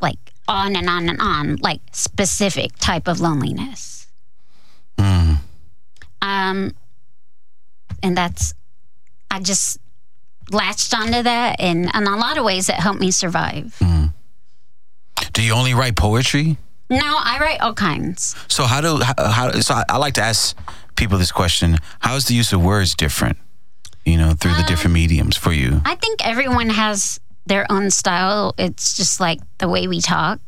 like 0.00 0.18
on 0.48 0.74
and 0.76 0.88
on 0.88 1.08
and 1.08 1.20
on, 1.20 1.56
like 1.56 1.80
specific 1.92 2.76
type 2.78 3.08
of 3.08 3.20
loneliness. 3.20 3.99
Um, 6.22 6.74
and 8.02 8.16
that's 8.16 8.54
I 9.30 9.40
just 9.40 9.78
latched 10.50 10.94
onto 10.94 11.22
that, 11.22 11.60
and 11.60 11.90
in 11.94 12.06
a 12.06 12.16
lot 12.16 12.38
of 12.38 12.44
ways, 12.44 12.68
it 12.68 12.74
helped 12.74 13.00
me 13.00 13.10
survive. 13.10 13.78
Do 15.32 15.42
you 15.42 15.52
only 15.52 15.74
write 15.74 15.96
poetry? 15.96 16.56
No, 16.88 16.98
I 17.00 17.38
write 17.40 17.60
all 17.60 17.74
kinds. 17.74 18.34
So 18.48 18.64
how 18.64 18.80
do 18.80 18.96
how, 18.96 19.14
how 19.30 19.52
so 19.60 19.74
I, 19.74 19.84
I 19.90 19.96
like 19.98 20.14
to 20.14 20.22
ask 20.22 20.56
people 20.96 21.18
this 21.18 21.30
question: 21.30 21.76
How 22.00 22.16
is 22.16 22.24
the 22.24 22.34
use 22.34 22.52
of 22.52 22.62
words 22.62 22.94
different? 22.94 23.38
You 24.04 24.16
know, 24.16 24.32
through 24.32 24.54
the 24.54 24.64
different 24.66 24.94
mediums 24.94 25.36
for 25.36 25.52
you. 25.52 25.82
I 25.84 25.94
think 25.94 26.26
everyone 26.26 26.70
has 26.70 27.20
their 27.46 27.70
own 27.70 27.90
style. 27.90 28.54
It's 28.58 28.96
just 28.96 29.20
like 29.20 29.40
the 29.58 29.68
way 29.68 29.86
we 29.86 30.00
talk. 30.00 30.40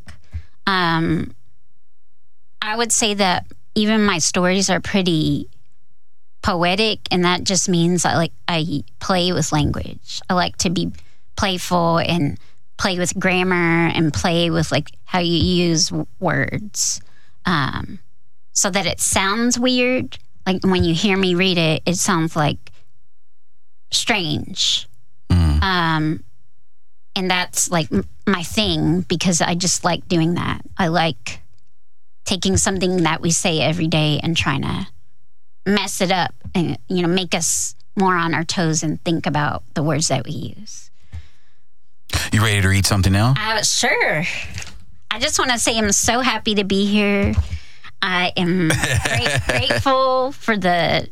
Um, 0.67 1.35
I 2.61 2.77
would 2.77 2.93
say 2.93 3.15
that 3.15 3.47
even 3.75 4.05
my 4.05 4.19
stories 4.19 4.71
are 4.71 4.81
pretty 4.81 5.49
poetic, 6.43 7.01
and 7.11 7.25
that 7.25 7.45
just 7.45 7.69
means 7.69 8.05
I 8.05 8.17
like 8.17 8.33
I 8.49 8.85
play 9.01 9.33
with 9.33 9.53
language. 9.53 10.21
I 10.29 10.35
like 10.35 10.57
to 10.59 10.71
be 10.71 10.93
playful 11.37 11.99
and 11.99 12.39
play 12.77 12.99
with 12.99 13.19
grammar 13.19 13.89
and 13.89 14.13
play 14.13 14.51
with 14.51 14.73
like 14.73 14.91
how 15.05 15.21
you 15.21 15.39
use 15.39 15.89
w- 15.89 16.07
words, 16.21 17.01
um, 17.47 18.01
so 18.53 18.71
that 18.71 18.87
it 18.87 19.01
sounds 19.01 19.59
weird. 19.59 20.19
Like 20.47 20.65
when 20.65 20.85
you 20.85 20.95
hear 20.95 21.17
me 21.17 21.35
read 21.35 21.59
it, 21.59 21.83
it 21.87 21.97
sounds 21.97 22.35
like 22.35 22.73
strange. 23.93 24.89
Um, 25.63 26.25
and 27.15 27.31
that's 27.31 27.71
like 27.71 27.89
my 28.27 28.43
thing 28.43 29.03
because 29.03 29.41
I 29.41 29.55
just 29.55 29.85
like 29.85 30.09
doing 30.09 30.35
that. 30.35 30.63
I 30.77 30.89
like 30.89 31.41
taking 32.25 32.57
something 32.57 33.05
that 33.05 33.21
we 33.21 33.31
say 33.31 33.61
every 33.61 33.87
day 33.87 34.21
and 34.23 34.37
trying 34.37 34.63
to 34.63 34.87
mess 35.67 36.01
it 36.01 36.11
up 36.13 36.35
and 36.55 36.79
you 36.89 37.03
know 37.03 37.09
make 37.09 37.35
us 37.35 37.75
more 37.97 38.17
on 38.17 38.35
our 38.35 38.45
toes 38.45 38.83
and 38.83 39.03
think 39.05 39.27
about 39.27 39.63
the 39.75 39.83
words 39.83 40.09
that 40.09 40.25
we 40.25 40.33
use. 40.57 40.91
You 42.33 42.43
ready 42.43 42.61
to 42.63 42.69
read 42.69 42.87
something 42.87 43.13
now? 43.13 43.35
Uh, 43.39 43.63
sure. 43.63 44.25
I 45.11 45.19
just 45.19 45.39
want 45.39 45.51
to 45.51 45.59
say 45.59 45.77
I'm 45.79 45.93
so 45.93 46.21
happy 46.21 46.55
to 46.57 46.65
be 46.65 46.87
here. 46.87 47.35
I 48.01 48.33
am 48.37 48.69
great, 49.05 49.41
grateful 49.69 50.33
for 50.33 50.57
the 50.57 51.09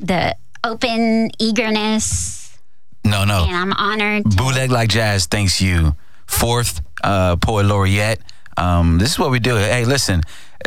the 0.00 0.36
open 0.64 1.30
eagerness, 1.38 2.58
No, 3.04 3.24
no. 3.24 3.44
and 3.46 3.56
I'm 3.56 3.72
honored. 3.72 4.24
Bootleg 4.24 4.70
Like 4.70 4.88
Jazz 4.90 5.26
thanks 5.26 5.60
you. 5.62 5.94
Fourth 6.26 6.80
uh, 7.04 7.36
poet 7.36 7.64
laureate. 7.66 8.20
Um, 8.56 8.98
this 8.98 9.12
is 9.12 9.18
what 9.18 9.30
we 9.30 9.38
do. 9.38 9.54
Hey, 9.56 9.84
listen, 9.84 10.22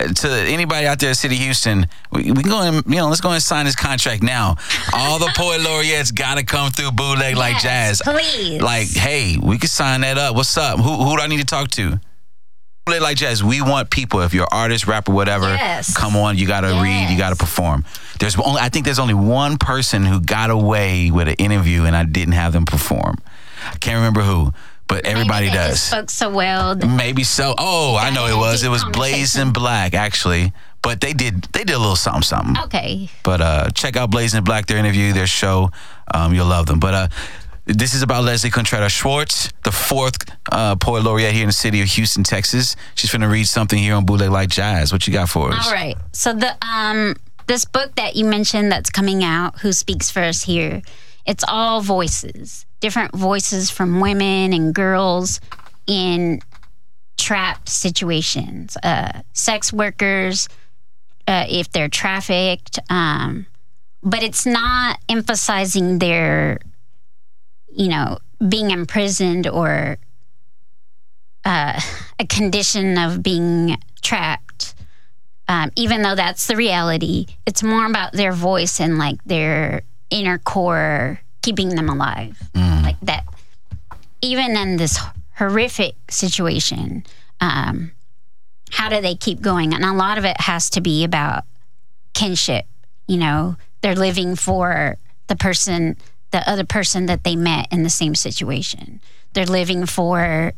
to 0.07 0.29
anybody 0.47 0.85
out 0.87 0.99
there 0.99 1.13
City 1.13 1.35
Houston, 1.35 1.87
we, 2.11 2.31
we 2.31 2.41
can 2.43 2.49
go 2.51 2.61
and, 2.61 2.83
you 2.87 2.95
know, 2.97 3.07
let's 3.07 3.21
go 3.21 3.31
and 3.31 3.41
sign 3.43 3.65
this 3.65 3.75
contract 3.75 4.23
now. 4.23 4.55
All 4.93 5.19
the 5.19 5.31
poet 5.35 5.61
laureates 5.65 6.11
got 6.11 6.37
to 6.37 6.43
come 6.43 6.71
through 6.71 6.91
Bootleg 6.91 7.35
Like 7.35 7.59
Jazz. 7.59 8.01
please. 8.03 8.61
Like, 8.61 8.87
hey, 8.89 9.37
we 9.41 9.57
could 9.57 9.69
sign 9.69 10.01
that 10.01 10.17
up. 10.17 10.35
What's 10.35 10.57
up? 10.57 10.79
Who, 10.79 10.91
who 11.03 11.15
do 11.17 11.21
I 11.21 11.27
need 11.27 11.39
to 11.39 11.45
talk 11.45 11.69
to? 11.71 11.99
Bootleg 12.85 13.01
Like 13.01 13.17
Jazz, 13.17 13.43
we 13.43 13.61
want 13.61 13.89
people. 13.91 14.21
If 14.21 14.33
you're 14.33 14.47
artist, 14.51 14.87
rapper, 14.87 15.11
whatever, 15.11 15.45
Yes. 15.47 15.95
come 15.95 16.15
on. 16.15 16.37
You 16.37 16.47
got 16.47 16.61
to 16.61 16.79
read. 16.81 17.09
You 17.11 17.17
got 17.17 17.29
to 17.29 17.35
perform. 17.35 17.85
There's 18.19 18.35
only, 18.37 18.59
I 18.61 18.69
think 18.69 18.85
there's 18.85 18.99
only 18.99 19.13
one 19.13 19.57
person 19.57 20.05
who 20.05 20.19
got 20.21 20.49
away 20.49 21.11
with 21.11 21.27
an 21.27 21.35
interview 21.35 21.83
and 21.85 21.95
I 21.95 22.03
didn't 22.03 22.33
have 22.33 22.53
them 22.53 22.65
perform. 22.65 23.17
I 23.65 23.75
can't 23.77 23.95
remember 23.97 24.21
who, 24.21 24.53
but 24.89 25.05
everybody 25.05 25.45
Maybe 25.45 25.57
does. 25.57 25.81
spoke 25.81 26.09
so 26.09 26.29
well. 26.29 26.75
Maybe 26.75 27.23
so. 27.23 27.53
Oh, 27.57 27.95
I 27.95 28.09
know 28.09 28.25
it 28.25 28.35
was. 28.35 28.63
It 28.63 28.69
was 28.69 28.83
Blazing 28.83 29.53
Black, 29.53 29.93
actually. 29.93 30.51
But 30.81 30.99
they 30.99 31.13
did 31.13 31.43
they 31.53 31.63
did 31.63 31.75
a 31.75 31.79
little 31.79 31.95
something 31.95 32.23
something. 32.23 32.63
Okay. 32.65 33.09
But 33.23 33.41
uh, 33.41 33.69
check 33.69 33.95
out 33.95 34.09
Blazing 34.11 34.43
Black, 34.43 34.65
their 34.65 34.77
interview, 34.77 35.13
their 35.13 35.27
show. 35.27 35.71
Um, 36.13 36.33
you'll 36.33 36.47
love 36.47 36.65
them. 36.65 36.79
But 36.79 36.93
uh, 36.93 37.07
this 37.65 37.93
is 37.93 38.01
about 38.01 38.23
Leslie 38.23 38.49
Contreras 38.49 38.91
Schwartz, 38.91 39.51
the 39.63 39.71
fourth 39.71 40.17
uh, 40.51 40.75
poet 40.77 41.03
laureate 41.03 41.33
here 41.33 41.43
in 41.43 41.49
the 41.49 41.53
city 41.53 41.81
of 41.81 41.87
Houston, 41.89 42.23
Texas. 42.23 42.75
She's 42.95 43.11
going 43.11 43.21
to 43.21 43.27
read 43.27 43.47
something 43.47 43.77
here 43.77 43.93
on 43.93 44.05
Bootleg 44.05 44.31
Like 44.31 44.49
Jazz. 44.49 44.91
What 44.91 45.05
you 45.05 45.13
got 45.13 45.29
for 45.29 45.51
us? 45.53 45.67
All 45.67 45.73
right. 45.73 45.95
So 46.13 46.33
the 46.33 46.57
um 46.65 47.15
this 47.45 47.65
book 47.65 47.93
that 47.95 48.15
you 48.15 48.25
mentioned 48.25 48.71
that's 48.71 48.89
coming 48.89 49.23
out, 49.23 49.59
Who 49.59 49.71
Speaks 49.73 50.09
for 50.09 50.21
Us 50.21 50.43
here, 50.43 50.81
it's 51.29 51.43
all 51.47 51.81
voices, 51.81 52.65
different 52.79 53.15
voices 53.15 53.69
from 53.69 53.99
women 53.99 54.51
and 54.51 54.73
girls 54.73 55.39
in 55.85 56.41
trapped 57.17 57.69
situations, 57.69 58.75
uh, 58.81 59.21
sex 59.33 59.71
workers, 59.71 60.49
uh, 61.27 61.45
if 61.47 61.71
they're 61.71 61.87
trafficked. 61.87 62.79
Um, 62.89 63.45
but 64.01 64.23
it's 64.23 64.47
not 64.47 64.99
emphasizing 65.07 65.99
their, 65.99 66.57
you 67.67 67.89
know, 67.89 68.17
being 68.47 68.71
imprisoned 68.71 69.45
or 69.45 69.99
uh, 71.45 71.79
a 72.19 72.25
condition 72.25 72.97
of 72.97 73.21
being 73.21 73.77
trapped 74.01 74.73
um, 75.47 75.71
even 75.75 76.03
though 76.03 76.13
that's 76.13 76.45
the 76.45 76.55
reality, 76.55 77.25
it's 77.47 77.63
more 77.63 77.87
about 77.87 78.13
their 78.13 78.31
voice 78.31 78.79
and 78.79 78.99
like 78.99 79.17
their 79.25 79.81
inner 80.09 80.37
core 80.37 81.21
keeping 81.41 81.69
them 81.69 81.89
alive. 81.89 82.37
Like 82.83 82.99
that, 83.01 83.25
even 84.21 84.57
in 84.57 84.77
this 84.77 84.99
horrific 85.37 85.95
situation, 86.09 87.03
um, 87.39 87.91
how 88.71 88.89
do 88.89 89.01
they 89.01 89.15
keep 89.15 89.41
going? 89.41 89.73
And 89.73 89.83
a 89.83 89.93
lot 89.93 90.17
of 90.17 90.25
it 90.25 90.41
has 90.41 90.69
to 90.71 90.81
be 90.81 91.03
about 91.03 91.43
kinship. 92.13 92.65
You 93.07 93.17
know, 93.17 93.55
they're 93.81 93.95
living 93.95 94.35
for 94.35 94.97
the 95.27 95.35
person, 95.35 95.97
the 96.31 96.47
other 96.49 96.65
person 96.65 97.05
that 97.07 97.23
they 97.23 97.35
met 97.35 97.67
in 97.71 97.83
the 97.83 97.89
same 97.89 98.15
situation. 98.15 99.01
They're 99.33 99.45
living 99.45 99.85
for, 99.85 100.53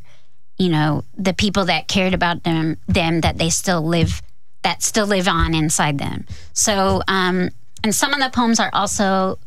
you 0.58 0.70
know, 0.70 1.04
the 1.18 1.34
people 1.34 1.66
that 1.66 1.88
cared 1.88 2.14
about 2.14 2.44
them, 2.44 2.78
them 2.88 3.22
that 3.22 3.38
they 3.38 3.50
still 3.50 3.82
live 3.82 4.22
that 4.64 4.84
still 4.84 5.08
live 5.08 5.28
on 5.28 5.56
inside 5.56 5.98
them. 5.98 6.26
So, 6.54 7.02
um, 7.08 7.50
and 7.84 7.94
some 7.94 8.14
of 8.14 8.20
the 8.20 8.30
poems 8.30 8.60
are 8.60 8.70
also 8.74 9.40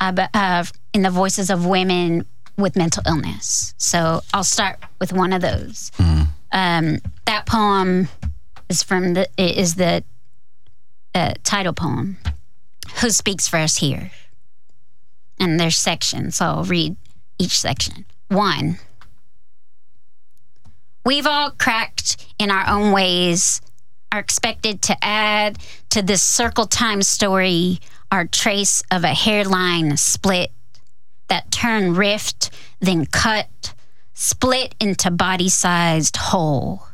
uh, 0.00 0.26
uh, 0.34 0.64
in 0.92 1.02
the 1.02 1.10
voices 1.10 1.50
of 1.50 1.66
women 1.66 2.24
with 2.56 2.76
mental 2.76 3.02
illness. 3.06 3.74
So 3.78 4.20
I'll 4.34 4.44
start 4.44 4.78
with 5.00 5.12
one 5.12 5.32
of 5.32 5.42
those. 5.42 5.92
Um, 6.52 6.98
that 7.26 7.46
poem 7.46 8.08
is 8.68 8.82
from 8.82 9.14
the 9.14 9.28
is 9.36 9.76
the 9.76 10.02
uh, 11.14 11.34
title 11.44 11.72
poem. 11.72 12.18
Who 13.00 13.10
speaks 13.10 13.46
for 13.46 13.58
us 13.58 13.76
here? 13.76 14.10
And 15.38 15.60
there's 15.60 15.76
sections, 15.76 16.36
so 16.36 16.46
I'll 16.46 16.64
read 16.64 16.96
each 17.38 17.58
section. 17.60 18.06
One. 18.28 18.78
We've 21.04 21.26
all 21.26 21.50
cracked 21.52 22.26
in 22.38 22.50
our 22.50 22.68
own 22.68 22.92
ways 22.92 23.60
are 24.12 24.18
expected 24.20 24.82
to 24.82 24.96
add 25.04 25.58
to 25.90 26.02
this 26.02 26.22
circle 26.22 26.66
time 26.66 27.02
story 27.02 27.80
our 28.10 28.26
trace 28.26 28.82
of 28.90 29.04
a 29.04 29.08
hairline 29.08 29.96
split 29.96 30.50
that 31.28 31.50
turn 31.50 31.94
rift, 31.94 32.50
then 32.80 33.04
cut, 33.06 33.74
split 34.14 34.74
into 34.80 35.10
body 35.10 35.48
sized 35.48 36.16
hole. 36.16 36.84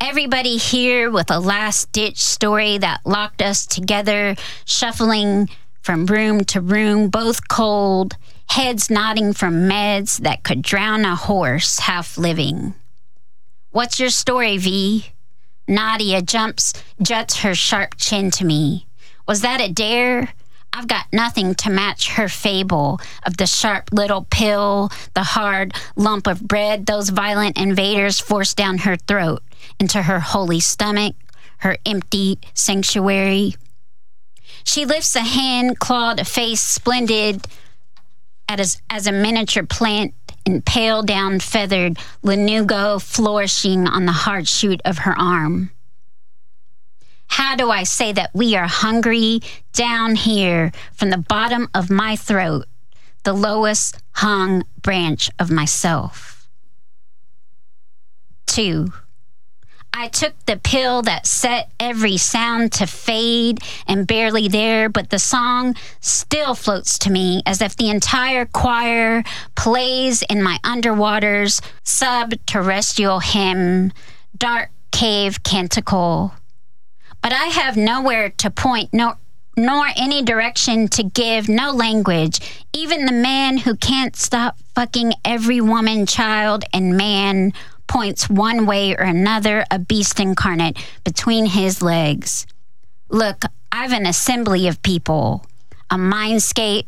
Everybody 0.00 0.56
here 0.56 1.10
with 1.10 1.30
a 1.30 1.40
last 1.40 1.92
ditch 1.92 2.22
story 2.22 2.78
that 2.78 3.00
locked 3.04 3.42
us 3.42 3.66
together, 3.66 4.34
shuffling 4.64 5.48
from 5.82 6.06
room 6.06 6.44
to 6.44 6.60
room, 6.60 7.08
both 7.08 7.48
cold, 7.48 8.16
heads 8.48 8.90
nodding 8.90 9.32
from 9.32 9.68
meds 9.68 10.18
that 10.18 10.42
could 10.42 10.62
drown 10.62 11.04
a 11.04 11.14
horse 11.14 11.78
half 11.80 12.18
living. 12.18 12.74
What's 13.70 14.00
your 14.00 14.10
story, 14.10 14.56
V? 14.56 15.12
Nadia 15.70 16.20
jumps, 16.20 16.74
juts 17.00 17.38
her 17.38 17.54
sharp 17.54 17.94
chin 17.96 18.30
to 18.32 18.44
me. 18.44 18.86
Was 19.26 19.40
that 19.42 19.60
a 19.60 19.72
dare? 19.72 20.34
I've 20.72 20.88
got 20.88 21.06
nothing 21.12 21.54
to 21.56 21.70
match 21.70 22.12
her 22.12 22.28
fable 22.28 23.00
of 23.24 23.36
the 23.36 23.46
sharp 23.46 23.90
little 23.92 24.26
pill, 24.30 24.90
the 25.14 25.22
hard 25.22 25.72
lump 25.96 26.26
of 26.26 26.42
bread 26.42 26.86
those 26.86 27.10
violent 27.10 27.56
invaders 27.56 28.20
forced 28.20 28.56
down 28.56 28.78
her 28.78 28.96
throat, 28.96 29.42
into 29.78 30.02
her 30.02 30.20
holy 30.20 30.60
stomach, 30.60 31.14
her 31.58 31.76
empty 31.86 32.38
sanctuary. 32.52 33.54
She 34.64 34.84
lifts 34.84 35.14
a 35.16 35.20
hand, 35.20 35.78
clawed 35.78 36.20
a 36.20 36.24
face, 36.24 36.60
splendid 36.60 37.46
as, 38.48 38.82
as 38.90 39.06
a 39.06 39.12
miniature 39.12 39.64
plant 39.64 40.14
pale 40.60 41.02
down 41.02 41.40
feathered 41.40 41.98
lanugo 42.22 43.00
flourishing 43.00 43.86
on 43.86 44.06
the 44.06 44.12
hard 44.12 44.48
shoot 44.48 44.80
of 44.84 44.98
her 44.98 45.18
arm. 45.18 45.70
How 47.26 47.54
do 47.54 47.70
I 47.70 47.84
say 47.84 48.12
that 48.12 48.30
we 48.34 48.56
are 48.56 48.66
hungry 48.66 49.40
down 49.72 50.16
here 50.16 50.72
from 50.92 51.10
the 51.10 51.18
bottom 51.18 51.68
of 51.74 51.88
my 51.88 52.16
throat, 52.16 52.66
the 53.22 53.32
lowest 53.32 53.98
hung 54.12 54.64
branch 54.82 55.30
of 55.38 55.50
myself? 55.50 56.48
Two, 58.46 58.92
I 59.92 60.08
took 60.08 60.34
the 60.46 60.56
pill 60.56 61.02
that 61.02 61.26
set 61.26 61.70
every 61.80 62.16
sound 62.16 62.72
to 62.74 62.86
fade 62.86 63.58
and 63.86 64.06
barely 64.06 64.48
there, 64.48 64.88
but 64.88 65.10
the 65.10 65.18
song 65.18 65.74
still 66.00 66.54
floats 66.54 66.98
to 67.00 67.10
me 67.10 67.42
as 67.44 67.60
if 67.60 67.76
the 67.76 67.90
entire 67.90 68.46
choir 68.46 69.24
plays 69.56 70.22
in 70.22 70.42
my 70.42 70.58
underwater's 70.64 71.60
subterrestrial 71.84 73.22
hymn, 73.22 73.92
dark 74.36 74.70
cave 74.92 75.42
canticle. 75.42 76.34
But 77.22 77.32
I 77.32 77.46
have 77.46 77.76
nowhere 77.76 78.30
to 78.38 78.50
point, 78.50 78.94
no, 78.94 79.14
nor 79.56 79.86
any 79.96 80.22
direction 80.22 80.88
to 80.88 81.02
give, 81.02 81.48
no 81.48 81.72
language. 81.72 82.64
Even 82.72 83.04
the 83.04 83.12
man 83.12 83.58
who 83.58 83.76
can't 83.76 84.16
stop 84.16 84.56
fucking 84.74 85.12
every 85.24 85.60
woman, 85.60 86.06
child, 86.06 86.64
and 86.72 86.96
man 86.96 87.52
points 87.90 88.30
one 88.30 88.66
way 88.66 88.94
or 88.94 89.02
another, 89.02 89.64
a 89.68 89.78
beast 89.78 90.20
incarnate 90.20 90.78
between 91.02 91.44
his 91.44 91.82
legs. 91.82 92.46
Look, 93.08 93.42
I've 93.72 93.92
an 93.92 94.06
assembly 94.06 94.68
of 94.68 94.80
people, 94.82 95.44
a 95.90 95.96
mindscape 95.96 96.86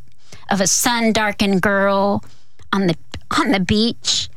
of 0.48 0.60
a 0.60 0.66
sun 0.68 1.12
darkened 1.12 1.60
girl 1.60 2.24
on 2.72 2.86
the 2.86 2.96
on 3.36 3.50
the 3.50 3.60
beach, 3.60 4.28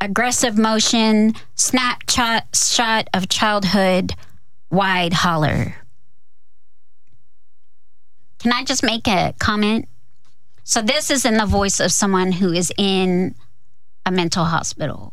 aggressive 0.00 0.58
motion, 0.58 1.34
snapshot 1.54 2.44
shot 2.52 3.08
of 3.14 3.28
childhood, 3.28 4.14
wide 4.70 5.12
holler. 5.12 5.76
Can 8.40 8.52
I 8.52 8.64
just 8.64 8.82
make 8.82 9.06
a 9.06 9.34
comment? 9.38 9.88
So 10.64 10.82
this 10.82 11.12
is 11.12 11.24
in 11.24 11.36
the 11.36 11.46
voice 11.46 11.78
of 11.78 11.92
someone 11.92 12.32
who 12.32 12.52
is 12.52 12.72
in 12.76 13.36
a 14.04 14.10
mental 14.10 14.44
hospital. 14.44 15.12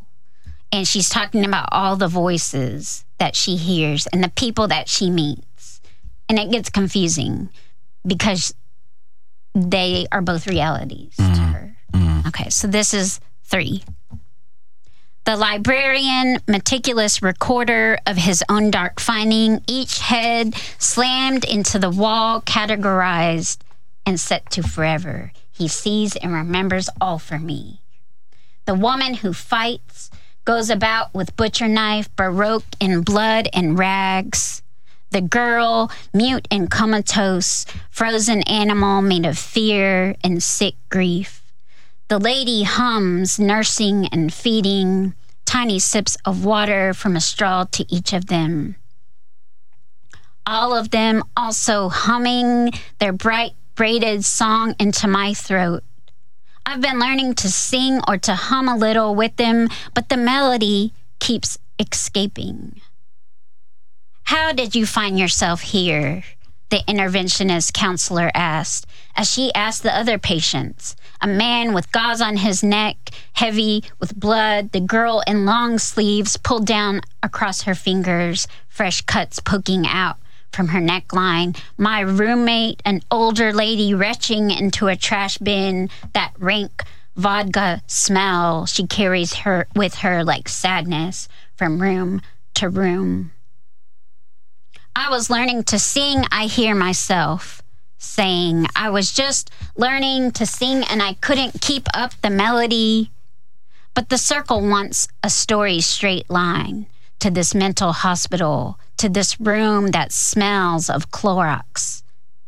And 0.72 0.88
she's 0.88 1.10
talking 1.10 1.46
about 1.46 1.70
all 1.72 1.96
the 1.96 2.08
voices 2.08 3.06
that 3.18 3.36
she 3.36 3.56
hears 3.56 4.08
and 4.08 4.24
the 4.24 4.30
people 4.30 4.68
that 4.68 4.90
she 4.90 5.10
meets. 5.10 5.82
And 6.28 6.38
it 6.38 6.52
gets 6.52 6.70
confusing 6.70 7.50
because 8.06 8.54
they 9.54 10.06
are 10.12 10.22
both 10.22 10.48
realities 10.48 11.16
to 11.18 11.24
mm-hmm. 11.24 11.54
her. 11.54 11.76
Okay, 12.28 12.50
so 12.50 12.68
this 12.68 12.94
is 12.94 13.20
three. 13.44 13.84
The 15.26 15.38
librarian, 15.38 16.40
meticulous 16.48 17.22
recorder 17.22 17.98
of 18.06 18.18
his 18.18 18.44
own 18.50 18.72
dark 18.72 19.00
finding, 19.00 19.62
each 19.68 20.00
head 20.00 20.56
slammed 20.78 21.46
into 21.46 21.80
the 21.80 21.90
wall, 21.90 22.42
categorized 22.42 23.60
and 24.06 24.20
set 24.20 24.50
to 24.52 24.64
forever. 24.64 25.32
He 25.52 25.68
sees 25.68 26.16
and 26.16 26.34
remembers 26.34 26.90
all 27.00 27.18
for 27.18 27.40
me. 27.40 27.82
The 28.66 28.76
woman 28.76 29.16
who 29.16 29.34
fights 29.34 30.12
goes 30.46 30.70
about 30.70 31.14
with 31.14 31.36
butcher 31.36 31.68
knife, 31.68 32.16
baroque 32.16 32.64
in 32.80 33.02
blood 33.02 33.50
and 33.52 33.78
rags. 33.78 34.62
The 35.12 35.22
girl, 35.22 35.92
mute 36.14 36.48
and 36.52 36.70
comatose, 36.70 37.66
frozen 37.90 38.44
animal 38.44 39.02
made 39.02 39.26
of 39.26 39.38
fear 39.38 40.16
and 40.24 40.42
sick 40.42 40.76
grief. 40.90 41.42
The 42.08 42.20
lady 42.20 42.64
hums, 42.64 43.40
nursing 43.40 44.08
and 44.08 44.32
feeding, 44.32 45.16
tiny 45.46 45.80
sips 45.80 46.18
of 46.26 46.46
water 46.46 46.94
from 46.94 47.16
a 47.16 47.22
straw 47.22 47.66
to 47.72 47.86
each 47.94 48.14
of 48.14 48.28
them. 48.28 48.76
All 50.46 50.76
of 50.76 50.92
them 50.92 51.24
also 51.36 51.90
humming 51.90 52.72
their 53.00 53.14
bright 53.14 53.54
braided 53.74 54.24
song 54.24 54.76
into 54.80 55.08
my 55.08 55.34
throat. 55.34 55.84
I've 56.66 56.82
been 56.82 57.00
learning 57.00 57.36
to 57.36 57.50
sing 57.50 58.02
or 58.08 58.18
to 58.18 58.34
hum 58.34 58.68
a 58.68 58.76
little 58.76 59.14
with 59.14 59.36
them, 59.36 59.70
but 59.94 60.10
the 60.10 60.18
melody 60.18 60.94
keeps 61.20 61.60
escaping. 61.78 62.82
How 64.24 64.52
did 64.52 64.74
you 64.74 64.88
find 64.88 65.20
yourself 65.20 65.62
here? 65.62 66.24
The 66.72 66.82
interventionist 66.88 67.74
counselor 67.74 68.32
asked, 68.34 68.88
as 69.16 69.30
she 69.32 69.54
asked 69.54 69.84
the 69.84 69.96
other 69.96 70.18
patients. 70.18 70.96
A 71.22 71.28
man 71.28 71.74
with 71.74 71.92
gauze 71.92 72.22
on 72.22 72.38
his 72.38 72.64
neck, 72.64 73.12
heavy 73.34 73.84
with 74.00 74.20
blood, 74.20 74.72
the 74.72 74.80
girl 74.80 75.22
in 75.28 75.46
long 75.46 75.78
sleeves 75.78 76.36
pulled 76.38 76.66
down 76.66 77.02
across 77.22 77.62
her 77.62 77.76
fingers, 77.76 78.48
fresh 78.68 79.02
cuts 79.02 79.40
poking 79.40 79.86
out 79.86 80.18
from 80.56 80.70
her 80.70 80.80
neckline. 80.80 81.60
My 81.78 82.00
roommate, 82.00 82.82
an 82.86 83.02
older 83.12 83.52
lady 83.52 83.94
retching 83.94 84.50
into 84.50 84.88
a 84.88 84.96
trash 84.96 85.38
bin, 85.38 85.90
that 86.14 86.34
rank 86.40 86.84
vodka 87.16 87.82
smell 87.88 88.66
she 88.66 88.88
carries 88.88 89.34
her 89.34 89.68
with 89.76 89.96
her 89.96 90.24
like 90.24 90.50
sadness 90.50 91.28
from 91.56 91.82
room 91.82 92.22
to 92.56 92.70
room. 92.70 93.32
I 94.96 95.10
was 95.10 95.30
learning 95.30 95.66
to 95.66 95.80
sing, 95.80 96.24
I 96.32 96.46
hear 96.46 96.74
myself 96.74 97.62
saying. 97.98 98.68
I 98.76 98.90
was 98.90 99.12
just 99.12 99.52
learning 99.76 100.32
to 100.34 100.46
sing 100.46 100.84
and 100.84 101.02
I 101.02 101.14
couldn't 101.16 101.62
keep 101.62 101.88
up 101.94 102.14
the 102.22 102.30
melody. 102.30 103.12
But 103.94 104.10
the 104.10 104.18
circle 104.18 104.62
wants 104.62 105.08
a 105.24 105.30
story 105.30 105.82
straight 105.82 106.30
line 106.30 106.88
to 107.20 107.30
this 107.30 107.56
mental 107.56 107.92
hospital, 107.92 108.80
to 108.98 109.10
this 109.10 109.40
room 109.40 109.88
that 109.88 110.12
smells 110.12 110.90
of 110.90 111.12
Clorox 111.12 112.04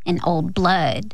and 0.06 0.19
old 0.23 0.53
blood. 0.53 1.13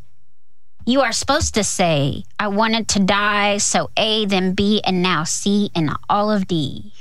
You 0.86 1.02
are 1.02 1.14
supposed 1.14 1.54
to 1.56 1.64
say, 1.64 2.26
I 2.38 2.50
wanted 2.50 2.90
to 2.90 3.00
die, 3.00 3.58
so 3.58 3.90
A, 3.96 4.26
then 4.26 4.54
B, 4.54 4.82
and 4.86 5.02
now 5.02 5.24
C, 5.24 5.72
and 5.74 5.92
all 6.10 6.30
of 6.30 6.46
D. 6.46 6.92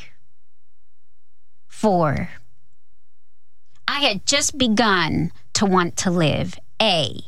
Four. 1.67 2.31
I 3.89 4.01
had 4.01 4.25
just 4.25 4.57
begun 4.57 5.33
to 5.55 5.67
want 5.67 5.97
to 5.99 6.11
live. 6.11 6.57
A. 6.81 7.21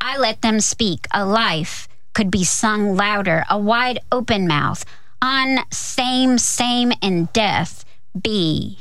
I 0.00 0.16
let 0.16 0.40
them 0.40 0.60
speak. 0.60 1.06
A 1.12 1.24
life 1.24 1.86
could 2.14 2.30
be 2.30 2.44
sung 2.44 2.96
louder, 2.96 3.44
a 3.50 3.58
wide 3.58 3.98
open 4.10 4.46
mouth. 4.46 4.84
On 5.20 5.58
same, 5.70 6.38
same, 6.38 6.92
and 7.02 7.32
death. 7.32 7.83
B. 8.20 8.78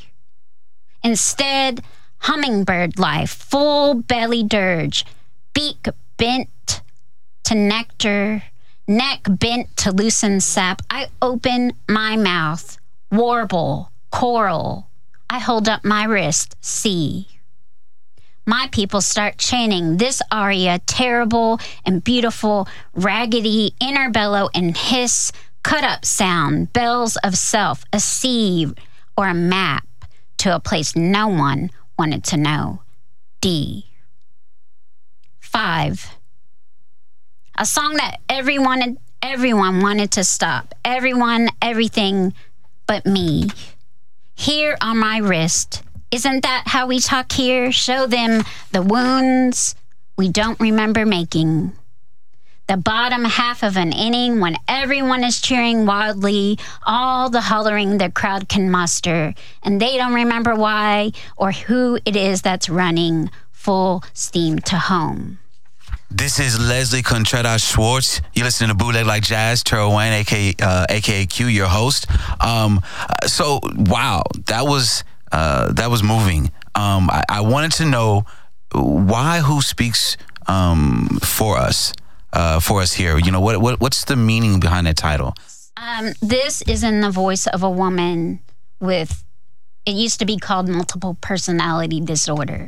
Instead, 1.04 1.82
hummingbird 2.20 2.98
life, 2.98 3.32
full 3.32 3.96
belly 3.96 4.44
dirge, 4.44 5.06
beak 5.54 5.88
bent 6.18 6.82
to 7.44 7.56
nectar, 7.56 8.44
neck 8.88 9.22
bent 9.28 9.76
to 9.78 9.92
loosen 9.92 10.40
sap. 10.40 10.82
I 10.90 11.08
open 11.22 11.74
my 11.90 12.16
mouth, 12.16 12.78
warble, 13.12 13.92
choral. 14.12 14.88
I 15.30 15.40
hold 15.40 15.68
up 15.68 15.84
my 15.84 16.06
wrist, 16.06 16.56
C. 16.62 17.28
My 18.46 18.68
people 18.72 19.02
start 19.02 19.38
chanting 19.38 19.98
this 19.98 20.22
aria, 20.32 20.80
terrible 20.86 21.60
and 21.86 22.04
beautiful, 22.04 22.68
raggedy, 22.94 23.74
inner 23.80 24.10
bellow 24.10 24.50
and 24.54 24.76
hiss, 24.76 25.32
cut 25.64 25.84
up 25.84 26.06
sound, 26.06 26.72
bells 26.74 27.18
of 27.24 27.36
self, 27.38 27.86
a 27.92 28.00
sieve 28.00 28.74
or 29.18 29.28
a 29.28 29.34
map 29.34 29.88
to 30.40 30.56
a 30.56 30.60
place 30.60 30.96
no 30.96 31.28
one 31.28 31.70
wanted 31.98 32.24
to 32.26 32.38
know. 32.38 32.82
D. 33.42 33.86
Five. 35.40 36.18
A 37.58 37.66
song 37.66 37.96
that 37.96 38.18
everyone 38.28 38.98
everyone 39.22 39.82
wanted 39.82 40.12
to 40.12 40.24
stop. 40.24 40.74
Everyone, 40.84 41.50
everything 41.62 42.34
but 42.88 43.06
me 43.06 43.50
here 44.36 44.78
on 44.82 44.98
my 44.98 45.18
wrist. 45.18 45.82
Isn't 46.12 46.42
that 46.42 46.64
how 46.68 46.88
we 46.88 47.00
talk 47.00 47.32
here? 47.32 47.72
Show 47.72 48.06
them 48.06 48.44
the 48.72 48.82
wounds 48.82 49.76
we 50.18 50.30
don't 50.30 50.60
remember 50.60 51.06
making. 51.06 51.74
The 52.74 52.78
bottom 52.78 53.24
half 53.24 53.62
of 53.62 53.78
an 53.78 53.92
inning 53.92 54.40
when 54.40 54.58
everyone 54.68 55.24
is 55.24 55.40
cheering 55.40 55.86
wildly, 55.86 56.58
all 56.88 57.30
the 57.30 57.40
hollering 57.40 58.00
the 58.00 58.10
crowd 58.10 58.50
can 58.50 58.72
muster, 58.72 59.36
and 59.62 59.80
they 59.80 59.96
don't 59.96 60.16
remember 60.16 60.56
why 60.56 61.12
or 61.38 61.52
who 61.52 62.00
it 62.04 62.16
is 62.16 62.42
that's 62.42 62.70
running 62.70 63.30
full 63.52 64.04
steam 64.14 64.58
to 64.58 64.80
home. 64.80 65.38
This 66.10 66.40
is 66.40 66.60
Leslie 66.60 67.04
Contreras 67.04 67.64
Schwartz. 67.64 68.22
You're 68.34 68.46
listening 68.46 68.70
to 68.70 68.76
Bootleg 68.76 69.06
Like 69.06 69.22
Jazz, 69.22 69.62
Terrell 69.62 69.96
Wayne, 69.96 70.14
aka, 70.14 70.56
uh, 70.60 70.88
AKA 70.90 71.28
Q, 71.28 71.46
your 71.46 71.68
host. 71.68 72.08
Um, 72.44 72.82
uh, 73.08 73.28
so, 73.28 73.60
wow, 73.76 74.24
that 74.48 74.66
was 74.66 75.04
uh, 75.32 75.72
that 75.74 75.92
was 75.92 76.02
moving. 76.02 76.50
Um, 76.74 77.12
I, 77.12 77.24
I 77.30 77.42
wanted 77.42 77.74
to 77.74 77.86
know 77.86 78.26
why 78.72 79.42
Who 79.42 79.62
Speaks 79.62 80.18
um, 80.48 81.20
for 81.22 81.58
us, 81.58 81.94
uh, 82.34 82.60
for 82.60 82.82
us 82.82 82.92
here. 82.94 83.18
You 83.18 83.32
know, 83.32 83.40
what, 83.40 83.62
what 83.62 83.80
what's 83.80 84.04
the 84.06 84.16
meaning 84.16 84.60
behind 84.60 84.88
that 84.88 84.98
title? 84.98 85.34
Um, 85.78 86.14
this 86.22 86.62
is 86.64 86.84
in 86.84 87.02
the 87.02 87.10
voice 87.10 87.48
of 87.48 87.64
a 87.64 87.70
woman 87.70 88.40
with. 88.80 89.24
It 89.86 89.96
used 89.96 90.20
to 90.20 90.26
be 90.26 90.38
called 90.38 90.70
multiple 90.70 91.18
personality 91.20 92.00
disorder. 92.00 92.66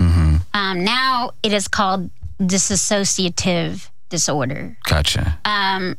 Um, 0.53 0.83
now 0.83 1.31
it 1.43 1.53
is 1.53 1.69
called 1.69 2.09
dissociative 2.41 3.87
disorder. 4.09 4.77
Gotcha. 4.83 5.39
Um, 5.45 5.95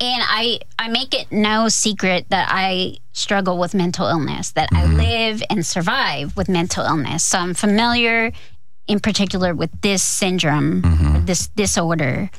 and 0.00 0.22
I 0.26 0.60
I 0.78 0.88
make 0.88 1.14
it 1.14 1.30
no 1.30 1.68
secret 1.68 2.26
that 2.30 2.48
I 2.50 2.96
struggle 3.12 3.58
with 3.58 3.74
mental 3.74 4.08
illness, 4.08 4.52
that 4.52 4.68
I 4.72 4.86
live 4.86 5.42
and 5.48 5.64
survive 5.64 6.36
with 6.36 6.48
mental 6.48 6.84
illness. 6.84 7.22
So 7.22 7.38
I'm 7.38 7.54
familiar, 7.54 8.32
in 8.88 8.98
particular, 8.98 9.54
with 9.54 9.70
this 9.82 10.02
syndrome, 10.02 10.84
or 11.16 11.20
this 11.20 11.48
disorder. 11.48 12.30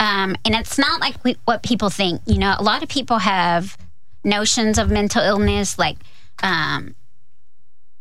Um, 0.00 0.34
and 0.46 0.54
it's 0.54 0.78
not 0.78 1.00
like 1.00 1.22
we, 1.22 1.36
what 1.44 1.62
people 1.62 1.90
think. 1.90 2.22
You 2.26 2.38
know, 2.38 2.56
a 2.58 2.62
lot 2.62 2.82
of 2.82 2.88
people 2.88 3.18
have 3.18 3.76
notions 4.24 4.78
of 4.78 4.90
mental 4.90 5.22
illness, 5.22 5.78
like 5.78 5.98
um, 6.42 6.96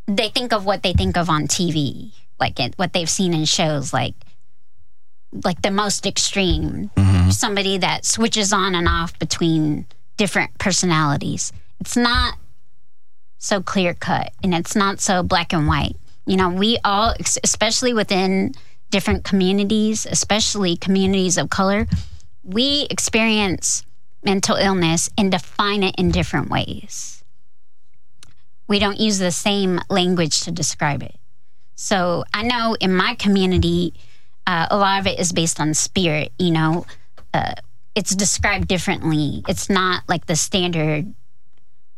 they 0.08 0.30
think 0.30 0.54
of 0.54 0.66
what 0.66 0.82
they 0.82 0.94
think 0.94 1.18
of 1.18 1.30
on 1.30 1.44
TV, 1.48 2.14
like 2.40 2.60
it, 2.60 2.74
what 2.78 2.94
they've 2.94 3.10
seen 3.10 3.34
in 3.34 3.46
shows, 3.46 3.94
like 3.94 4.16
like 5.44 5.62
the 5.62 5.72
most 5.72 6.06
extreme. 6.08 6.90
Somebody 7.32 7.78
that 7.78 8.06
switches 8.06 8.52
on 8.52 8.74
and 8.74 8.88
off 8.88 9.18
between 9.20 9.86
different 10.18 10.58
personalities. 10.58 11.54
It's 11.80 11.96
not 11.96 12.36
so 13.38 13.62
clear 13.62 13.94
cut 13.94 14.34
and 14.44 14.54
it's 14.56 14.76
not 14.76 15.00
so 15.00 15.22
black 15.22 15.54
and 15.54 15.68
white. 15.68 15.96
You 16.26 16.38
know, 16.38 16.50
we 16.50 16.80
all, 16.84 17.14
especially 17.44 17.94
within 17.94 18.54
different 18.90 19.24
communities, 19.24 20.06
especially 20.06 20.76
communities 20.76 21.38
of 21.38 21.50
color, 21.50 21.88
we 22.44 22.88
experience 22.90 23.86
mental 24.24 24.56
illness 24.56 25.10
and 25.18 25.32
define 25.32 25.84
it 25.84 25.96
in 25.98 26.12
different 26.12 26.50
ways. 26.50 27.24
We 28.68 28.80
don't 28.80 29.00
use 29.00 29.20
the 29.20 29.32
same 29.32 29.80
language 29.90 30.42
to 30.42 30.52
describe 30.52 31.04
it. 31.04 31.16
So 31.76 32.26
I 32.34 32.44
know 32.44 32.76
in 32.80 32.94
my 32.94 33.16
community, 33.16 33.94
uh, 34.46 34.68
a 34.70 34.78
lot 34.78 35.00
of 35.00 35.08
it 35.08 35.20
is 35.20 35.32
based 35.32 35.60
on 35.60 35.74
spirit, 35.74 36.32
you 36.38 36.52
know. 36.52 36.86
Uh, 37.34 37.54
it's 37.96 38.16
described 38.16 38.68
differently. 38.68 39.44
It's 39.48 39.70
not 39.70 40.04
like 40.08 40.26
the 40.26 40.36
standard 40.36 41.14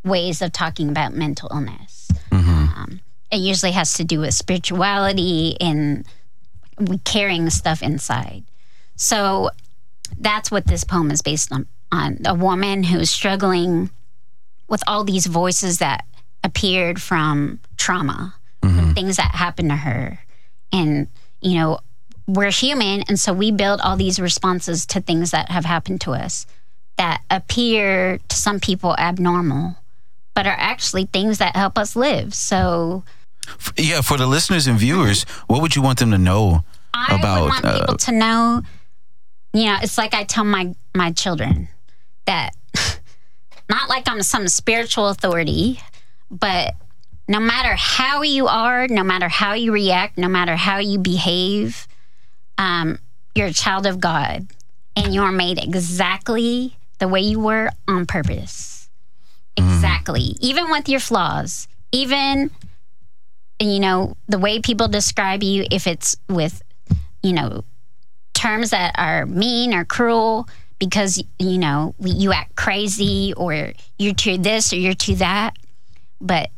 ways 0.04 0.42
of 0.42 0.52
talking 0.52 0.90
about 0.90 1.14
mental 1.14 1.50
illness. 1.52 2.10
Um, 2.32 3.02
it 3.32 3.38
usually 3.38 3.72
has 3.72 3.94
to 3.96 4.04
do 4.04 4.20
with 4.20 4.34
spirituality 4.34 5.58
and 5.62 6.06
we 6.90 6.98
carrying 7.00 7.50
stuff 7.50 7.82
inside. 7.82 8.44
So 8.96 9.50
that's 10.18 10.52
what 10.52 10.68
this 10.68 10.84
poem 10.84 11.12
is 11.12 11.22
based 11.22 11.52
on 11.52 11.68
on 11.92 12.20
a 12.26 12.34
woman 12.34 12.84
who's 12.84 13.10
struggling 13.10 13.90
with 14.68 14.82
all 14.88 15.04
these 15.04 15.26
voices 15.26 15.80
that 15.80 16.06
appeared 16.44 17.02
from 17.02 17.60
trauma, 17.78 18.34
from 18.62 18.72
mm-hmm. 18.72 18.92
things 18.94 19.18
that 19.18 19.32
happened 19.36 19.70
to 19.70 19.76
her. 19.76 20.20
And, 20.72 21.08
you 21.42 21.56
know, 21.56 21.80
we're 22.28 22.52
human. 22.52 23.04
And 23.10 23.20
so 23.20 23.34
we 23.34 23.52
build 23.52 23.82
all 23.82 23.98
these 23.98 24.20
responses 24.20 24.86
to 24.88 25.02
things 25.02 25.32
that 25.32 25.50
have 25.52 25.66
happened 25.66 26.02
to 26.02 26.12
us 26.12 26.46
that 26.98 27.22
appear 27.30 28.20
to 28.30 28.36
some 28.36 28.60
people 28.60 28.96
abnormal, 28.98 29.76
but 30.34 30.48
are 30.48 30.56
actually 30.58 31.06
things 31.06 31.40
that 31.40 31.56
help 31.56 31.78
us 31.78 31.96
live. 31.96 32.34
So 32.34 33.04
Yeah, 33.78 34.02
for 34.02 34.18
the 34.18 34.28
listeners 34.28 34.68
and 34.68 34.80
viewers, 34.80 35.26
mm-hmm. 35.26 35.54
what 35.54 35.62
would 35.62 35.76
you 35.76 35.82
want 35.82 36.00
them 36.00 36.12
to 36.12 36.18
know 36.18 36.64
I 36.94 37.16
about? 37.16 37.42
would 37.42 37.50
want 37.50 37.66
uh, 37.66 37.80
people 37.80 37.98
to 37.98 38.12
know, 38.12 38.62
you 39.54 39.66
know, 39.66 39.78
it's 39.82 39.98
like 39.98 40.14
I 40.14 40.24
tell 40.24 40.44
my 40.44 40.76
my 40.96 41.12
children 41.12 41.68
that 42.26 42.52
not 43.70 43.90
like 43.90 44.08
I'm 44.08 44.22
some 44.22 44.48
spiritual 44.48 45.10
authority, 45.10 45.80
but 46.30 46.76
no 47.28 47.40
matter 47.40 47.76
how 47.76 48.24
you 48.24 48.48
are, 48.48 48.88
no 48.88 49.04
matter 49.04 49.30
how 49.30 49.54
you 49.54 49.72
react, 49.72 50.18
no 50.18 50.28
matter 50.28 50.56
how 50.56 50.80
you 50.80 51.00
behave, 51.00 51.88
um, 52.58 53.00
you're 53.36 53.48
a 53.48 53.54
child 53.54 53.86
of 53.86 54.00
God, 54.00 54.48
and 54.96 55.14
you 55.14 55.22
are 55.22 55.32
made 55.32 55.58
exactly 55.58 56.76
the 57.00 57.08
way 57.08 57.22
you 57.22 57.40
were 57.40 57.70
on 57.88 58.06
purpose. 58.06 58.90
Exactly, 59.58 60.36
even 60.42 60.70
with 60.70 60.90
your 60.90 61.00
flaws, 61.00 61.68
even 61.92 62.52
you 63.60 63.80
know 63.80 64.16
the 64.28 64.40
way 64.40 64.60
people 64.60 64.88
describe 64.88 65.44
you, 65.44 65.66
if 65.72 65.88
it's 65.88 66.18
with 66.28 66.62
you 67.24 67.34
know 67.34 67.64
terms 68.34 68.72
that 68.72 68.94
are 68.98 69.26
mean 69.26 69.74
or 69.74 69.86
cruel 69.86 70.48
because 70.80 71.24
you 71.40 71.58
know 71.58 71.94
you 72.00 72.32
act 72.32 72.56
crazy 72.56 73.34
or 73.36 73.74
you're 74.00 74.14
to 74.14 74.38
this 74.38 74.74
or 74.74 74.78
you're 74.78 74.94
to 74.94 75.16
that 75.16 75.56
but 76.20 76.50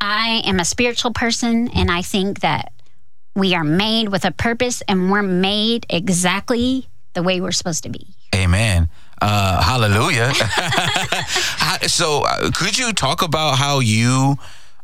i 0.00 0.42
am 0.44 0.58
a 0.58 0.64
spiritual 0.64 1.12
person 1.12 1.68
and 1.68 1.90
i 1.90 2.00
think 2.02 2.40
that 2.40 2.72
we 3.34 3.54
are 3.54 3.64
made 3.64 4.08
with 4.08 4.24
a 4.24 4.30
purpose 4.30 4.82
and 4.88 5.10
we're 5.10 5.22
made 5.22 5.84
exactly 5.90 6.88
the 7.12 7.22
way 7.22 7.40
we're 7.40 7.52
supposed 7.52 7.82
to 7.82 7.90
be 7.90 8.16
Amen. 8.34 8.88
Uh, 9.20 9.62
hallelujah. 9.62 10.32
So, 11.88 12.22
uh, 12.22 12.50
could 12.52 12.78
you 12.78 12.92
talk 12.92 13.22
about 13.22 13.58
how 13.58 13.80
you 13.80 14.36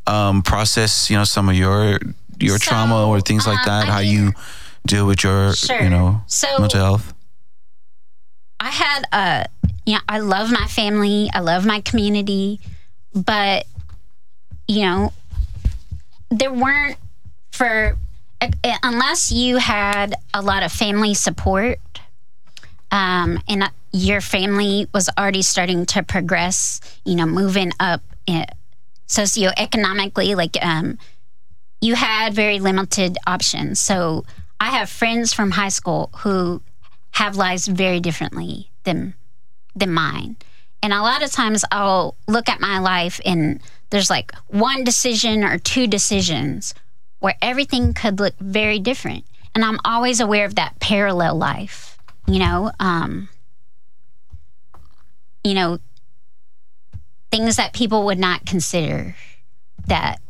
um, 0.06 0.42
process, 0.42 1.08
you 1.10 1.16
know, 1.16 1.24
some 1.24 1.48
of 1.48 1.54
your 1.54 1.98
your 2.38 2.58
So, 2.58 2.70
trauma 2.70 3.06
or 3.08 3.20
things 3.20 3.46
like 3.46 3.58
um, 3.60 3.64
that? 3.66 3.88
I 3.88 3.90
how 3.90 3.98
you 4.00 4.32
deal 4.86 5.06
with 5.06 5.22
your, 5.24 5.54
Sure. 5.54 5.82
you 5.82 5.90
know, 5.90 6.22
So- 6.26 6.58
mental 6.58 6.80
health? 6.80 7.14
I 8.60 8.70
had 8.70 9.04
a, 9.12 9.46
you 9.86 9.94
know, 9.94 10.00
I 10.08 10.18
love 10.20 10.50
my 10.52 10.66
family, 10.68 11.28
I 11.34 11.40
love 11.40 11.64
my 11.66 11.80
community, 11.80 12.60
but, 13.14 13.66
you 14.68 14.82
know, 14.82 15.12
there 16.30 16.52
weren't 16.52 16.96
for, 17.50 17.96
unless 18.82 19.32
you 19.32 19.56
had 19.58 20.14
a 20.32 20.40
lot 20.42 20.62
of 20.62 20.70
family 20.72 21.14
support, 21.14 21.78
um, 22.90 23.40
and 23.48 23.68
your 23.92 24.20
family 24.20 24.86
was 24.94 25.08
already 25.18 25.42
starting 25.42 25.84
to 25.86 26.02
progress, 26.02 26.80
you 27.04 27.14
know, 27.16 27.26
moving 27.26 27.72
up 27.80 28.02
in, 28.26 28.46
socioeconomically, 29.08 30.34
like, 30.36 30.56
um, 30.64 30.98
you 31.80 31.94
had 31.96 32.32
very 32.32 32.60
limited 32.60 33.18
options. 33.26 33.78
So 33.80 34.24
I 34.62 34.66
have 34.66 34.88
friends 34.88 35.32
from 35.32 35.50
high 35.50 35.70
school 35.70 36.10
who 36.18 36.62
have 37.14 37.34
lives 37.34 37.66
very 37.66 37.98
differently 37.98 38.70
than 38.84 39.14
than 39.74 39.92
mine. 39.92 40.36
And 40.80 40.92
a 40.92 41.02
lot 41.02 41.24
of 41.24 41.32
times 41.32 41.64
I'll 41.72 42.14
look 42.28 42.48
at 42.48 42.60
my 42.60 42.78
life 42.78 43.20
and 43.24 43.60
there's 43.90 44.08
like 44.08 44.32
one 44.46 44.84
decision 44.84 45.42
or 45.42 45.58
two 45.58 45.88
decisions 45.88 46.74
where 47.18 47.34
everything 47.42 47.92
could 47.92 48.20
look 48.20 48.38
very 48.38 48.78
different. 48.78 49.24
And 49.52 49.64
I'm 49.64 49.80
always 49.84 50.20
aware 50.20 50.44
of 50.44 50.54
that 50.54 50.78
parallel 50.78 51.34
life, 51.34 51.98
you 52.28 52.38
know, 52.38 52.70
um, 52.78 53.30
you 55.42 55.54
know, 55.54 55.80
things 57.32 57.56
that 57.56 57.72
people 57.72 58.04
would 58.04 58.20
not 58.20 58.46
consider 58.46 59.16
that 59.88 60.20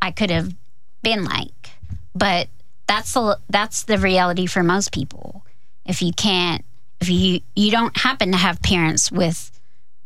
I 0.00 0.12
could 0.12 0.30
have 0.30 0.54
been 1.02 1.24
like. 1.24 1.70
But 2.14 2.46
that's 2.90 3.12
the 3.12 3.38
that's 3.48 3.84
the 3.84 3.98
reality 3.98 4.46
for 4.46 4.64
most 4.64 4.90
people. 4.90 5.44
If 5.86 6.02
you 6.02 6.12
can't, 6.12 6.64
if 7.00 7.08
you 7.08 7.40
you 7.54 7.70
don't 7.70 7.96
happen 7.96 8.32
to 8.32 8.36
have 8.36 8.60
parents 8.62 9.12
with 9.12 9.52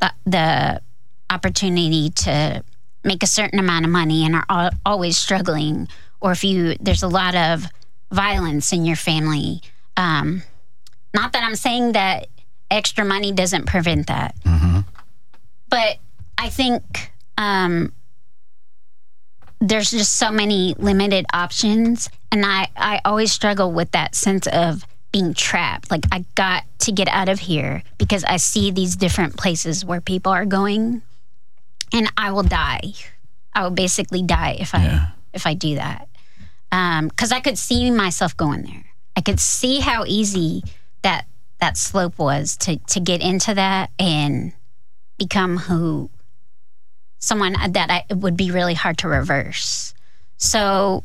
the, 0.01 0.13
the 0.27 0.83
opportunity 1.31 2.11
to 2.11 2.63
make 3.03 3.23
a 3.23 3.27
certain 3.27 3.59
amount 3.59 3.87
of 3.87 3.91
money 3.91 4.27
and 4.27 4.35
are 4.37 4.45
al- 4.51 4.71
always 4.85 5.17
struggling, 5.17 5.89
or 6.21 6.33
if 6.33 6.45
you 6.45 6.77
there's 6.79 7.03
a 7.03 7.09
lot 7.09 7.35
of 7.35 7.65
violence 8.13 8.71
in 8.71 8.85
your 8.85 8.97
family. 8.97 9.63
Um, 9.97 10.43
not 11.15 11.33
that 11.33 11.43
I'm 11.43 11.57
saying 11.57 11.93
that 11.93 12.27
extra 12.71 13.05
money 13.05 13.33
doesn't 13.33 13.65
prevent 13.65 14.09
that, 14.09 14.35
but 15.71 15.97
I 16.37 16.51
think 16.51 17.13
um, 17.39 17.95
there's 19.69 19.91
just 19.91 20.15
so 20.15 20.31
many 20.31 20.75
limited 20.79 21.25
options 21.33 22.11
and 22.31 22.45
I, 22.45 22.69
I 22.77 23.01
always 23.05 23.33
struggle 23.33 23.73
with 23.73 23.91
that 23.93 24.15
sense 24.15 24.47
of 24.47 24.85
being 25.13 25.33
trapped. 25.33 25.91
Like 25.91 26.05
i 26.13 26.25
got 26.35 26.65
to 26.81 26.93
get 26.93 27.09
out 27.09 27.29
of 27.29 27.39
here 27.39 27.83
because 27.99 28.25
i 28.25 28.37
see 28.37 28.71
these 28.71 28.97
different 28.97 29.37
places 29.37 29.85
where 29.85 30.01
people 30.01 30.33
are 30.33 30.45
going 30.45 31.03
and 31.93 32.13
i 32.17 32.31
will 32.33 32.43
die. 32.43 32.93
I 33.55 33.63
will 33.63 33.71
basically 33.71 34.23
die 34.23 34.57
if 34.61 34.75
i 34.75 34.85
Yeah. 34.85 35.07
if 35.33 35.47
i 35.47 35.55
do 35.55 35.77
that. 35.77 36.09
Um, 36.73 37.09
because 37.09 37.33
i 37.33 37.41
could 37.41 37.57
see 37.59 37.91
myself 37.91 38.37
going 38.37 38.63
there. 38.65 38.85
I 39.17 39.21
could 39.21 39.41
see 39.41 39.81
how 39.81 40.05
easy 40.07 40.63
that 41.03 41.27
that 41.61 41.77
slope 41.79 42.19
was 42.19 42.57
to 42.59 42.77
to 42.93 43.01
get 43.01 43.23
into 43.23 43.55
that 43.55 43.91
and 43.99 44.53
become 45.17 45.57
who 45.57 46.11
someone 47.25 47.55
that 47.73 47.91
I, 47.91 48.05
it 48.11 48.19
would 48.19 48.37
be 48.37 48.51
really 48.51 48.75
hard 48.75 48.99
to 48.99 49.09
reverse. 49.09 49.95
So 50.37 51.03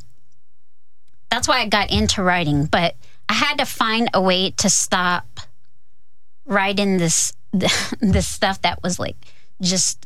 that's 1.30 1.48
why 1.48 1.60
I 1.60 1.68
got 1.68 1.92
into 1.92 2.22
writing, 2.22 2.66
but 2.66 2.96
I 3.30 3.34
had 3.34 3.60
to 3.60 3.66
find 3.66 4.10
a 4.14 4.22
way 4.22 4.52
to 4.52 4.70
stop 4.70 5.40
writing 6.46 6.98
this 6.98 7.34
this 8.02 8.28
stuff 8.28 8.62
that 8.62 8.84
was 8.84 9.00
like 9.00 9.16
just 9.62 10.06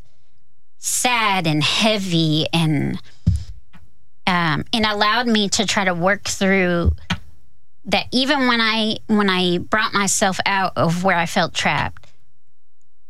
sad 0.77 1.47
and 1.47 1.63
heavy 1.63 2.45
and 2.53 3.01
um, 4.27 4.65
and 4.71 4.85
allowed 4.85 5.27
me 5.27 5.49
to 5.49 5.65
try 5.65 5.83
to 5.85 5.93
work 5.93 6.25
through 6.25 6.91
that 7.85 8.05
even 8.11 8.47
when 8.47 8.61
I 8.61 8.97
when 9.07 9.29
I 9.29 9.57
brought 9.57 9.93
myself 9.93 10.39
out 10.45 10.73
of 10.75 11.03
where 11.03 11.17
I 11.17 11.25
felt 11.25 11.53
trapped 11.53 12.02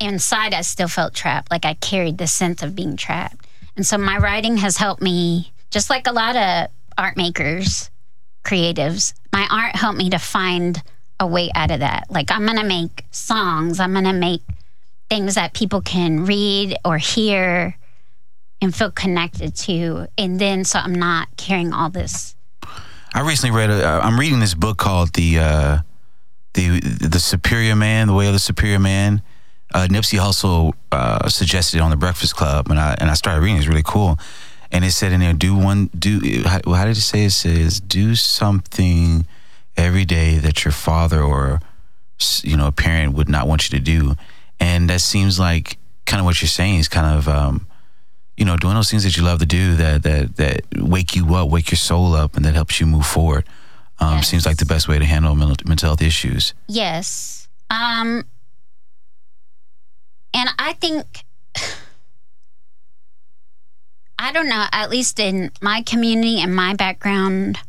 inside 0.04 0.54
I 0.54 0.62
still 0.62 0.88
felt 0.88 1.14
trapped. 1.14 1.52
Like 1.52 1.66
I 1.66 1.76
carried 1.76 2.18
the 2.18 2.28
sense 2.28 2.64
of 2.64 2.76
being 2.76 2.98
trapped. 2.98 3.46
And 3.76 3.86
so 3.86 3.98
my 3.98 4.18
writing 4.18 4.58
has 4.58 4.78
helped 4.78 5.02
me, 5.02 5.52
just 5.72 5.90
like 5.90 6.08
a 6.08 6.12
lot 6.12 6.36
of 6.36 6.68
art 6.98 7.18
makers, 7.18 7.90
creatives, 8.44 9.14
my 9.32 9.48
art 9.50 9.76
helped 9.76 9.98
me 9.98 10.10
to 10.12 10.20
find 10.20 10.82
a 11.20 11.26
way 11.26 11.50
out 11.56 11.72
of 11.72 11.80
that. 11.80 12.06
Like 12.10 12.32
I'm 12.32 12.46
going 12.46 12.58
to 12.58 12.64
make 12.64 13.06
songs, 13.12 13.80
I'm 13.80 13.94
going 13.94 14.06
to 14.06 14.14
make 14.14 14.42
things 15.10 15.36
that 15.36 15.54
people 15.54 15.82
can 15.82 16.26
read 16.26 16.78
or 16.86 16.98
hear 16.98 17.78
and 18.62 18.74
feel 18.74 18.92
connected 18.92 19.56
to. 19.56 20.08
And 20.18 20.40
then 20.40 20.64
so 20.64 20.80
I'm 20.80 20.96
not 20.96 21.30
carrying 21.38 21.74
all 21.74 21.90
this. 21.90 22.36
I 23.14 23.22
recently 23.22 23.56
read. 23.56 23.70
A, 23.70 23.88
uh, 23.88 24.00
I'm 24.00 24.20
reading 24.20 24.40
this 24.40 24.56
book 24.56 24.78
called 24.78 25.14
the 25.14 25.38
uh, 25.40 25.78
the 26.56 26.80
the 26.80 27.20
Superior 27.20 27.76
Man, 27.76 28.08
the 28.08 28.14
Way 28.14 28.26
of 28.26 28.34
the 28.34 28.40
Superior 28.40 28.80
Man. 28.80 29.22
Uh, 29.74 29.88
Nipsey 29.90 30.20
Hussle 30.20 30.74
uh, 30.92 31.28
suggested 31.30 31.78
it 31.78 31.82
on 31.82 31.90
the 31.90 31.98
Breakfast 31.98 32.36
Club, 32.36 32.70
and 32.70 32.80
I 32.80 32.96
and 33.00 33.10
I 33.10 33.16
started 33.16 33.42
reading. 33.42 33.58
It's 33.58 33.68
really 33.68 33.84
cool, 33.84 34.20
and 34.72 34.86
it 34.86 34.92
said 34.92 35.12
in 35.12 35.20
there, 35.20 35.34
do 35.34 35.56
one, 35.56 35.90
do, 35.98 36.20
how, 36.46 36.60
how 36.74 36.86
did 36.86 36.98
it 36.98 37.02
say? 37.02 37.26
It 37.26 37.32
says, 37.32 37.80
do 37.80 38.16
something 38.16 39.26
every 39.78 40.06
day 40.06 40.38
that 40.40 40.66
your 40.66 40.72
father 40.72 41.22
or, 41.22 41.60
you 42.44 42.58
know, 42.58 42.68
a 42.68 42.72
parent 42.72 43.14
would 43.14 43.30
not 43.30 43.48
want 43.48 43.70
you 43.72 43.78
to 43.78 43.84
do. 43.84 44.16
And 44.60 44.90
that 44.90 45.02
seems 45.02 45.40
like 45.40 45.78
kind 46.06 46.20
of 46.20 46.26
what 46.26 46.42
you're 46.42 46.50
saying 46.50 46.80
is 46.80 46.88
kind 46.88 47.18
of, 47.18 47.28
um, 47.28 47.68
you 48.38 48.46
know, 48.46 48.58
doing 48.58 48.76
those 48.76 48.90
things 48.90 49.04
that 49.04 49.16
you 49.16 49.24
love 49.24 49.40
to 49.40 49.46
do 49.46 49.76
that, 49.76 50.04
that, 50.04 50.36
that 50.38 50.62
wake 50.78 51.16
you 51.16 51.34
up, 51.36 51.50
wake 51.50 51.70
your 51.72 51.78
soul 51.78 52.16
up, 52.16 52.36
and 52.36 52.46
that 52.46 52.54
helps 52.56 52.80
you 52.80 52.86
move 52.86 53.06
forward. 53.06 53.46
Um, 54.00 54.18
Yes. 54.18 54.28
Seems 54.28 54.46
like 54.46 54.58
the 54.58 54.66
best 54.66 54.88
way 54.88 54.98
to 55.00 55.06
handle 55.06 55.36
mental, 55.36 55.58
mental 55.68 55.90
health 55.90 56.02
issues. 56.02 56.54
Yes. 56.68 57.48
Um 57.70 58.24
and 60.34 60.50
I 60.58 60.74
think 60.74 61.26
I 64.18 64.32
don't 64.32 64.48
know, 64.48 64.66
at 64.72 64.90
least 64.90 65.20
in 65.20 65.52
my 65.62 65.82
community 65.82 66.40
and 66.42 66.56
my 66.56 66.76
background 66.76 67.60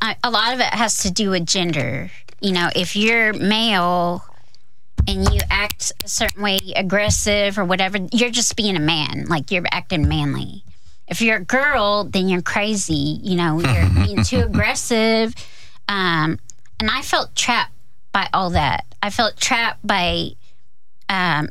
I, 0.00 0.16
a 0.22 0.30
lot 0.30 0.52
of 0.52 0.60
it 0.60 0.66
has 0.66 0.98
to 0.98 1.10
do 1.10 1.30
with 1.30 1.46
gender. 1.46 2.10
You 2.40 2.52
know, 2.52 2.68
if 2.74 2.96
you're 2.96 3.32
male 3.32 4.24
and 5.08 5.32
you 5.32 5.40
act 5.50 5.92
a 6.04 6.08
certain 6.08 6.42
way, 6.42 6.58
aggressive 6.76 7.58
or 7.58 7.64
whatever, 7.64 7.98
you're 8.12 8.30
just 8.30 8.56
being 8.56 8.76
a 8.76 8.80
man. 8.80 9.26
Like 9.28 9.50
you're 9.50 9.64
acting 9.70 10.08
manly. 10.08 10.64
If 11.08 11.20
you're 11.20 11.38
a 11.38 11.44
girl, 11.44 12.04
then 12.04 12.28
you're 12.28 12.42
crazy. 12.42 13.20
You 13.22 13.36
know, 13.36 13.60
you're 13.60 13.90
being 14.06 14.22
too 14.24 14.40
aggressive. 14.40 15.34
Um, 15.88 16.38
and 16.78 16.90
I 16.90 17.02
felt 17.02 17.34
trapped 17.34 17.72
by 18.12 18.28
all 18.34 18.50
that. 18.50 18.84
I 19.02 19.10
felt 19.10 19.36
trapped 19.36 19.86
by 19.86 20.32
um, 21.12 21.48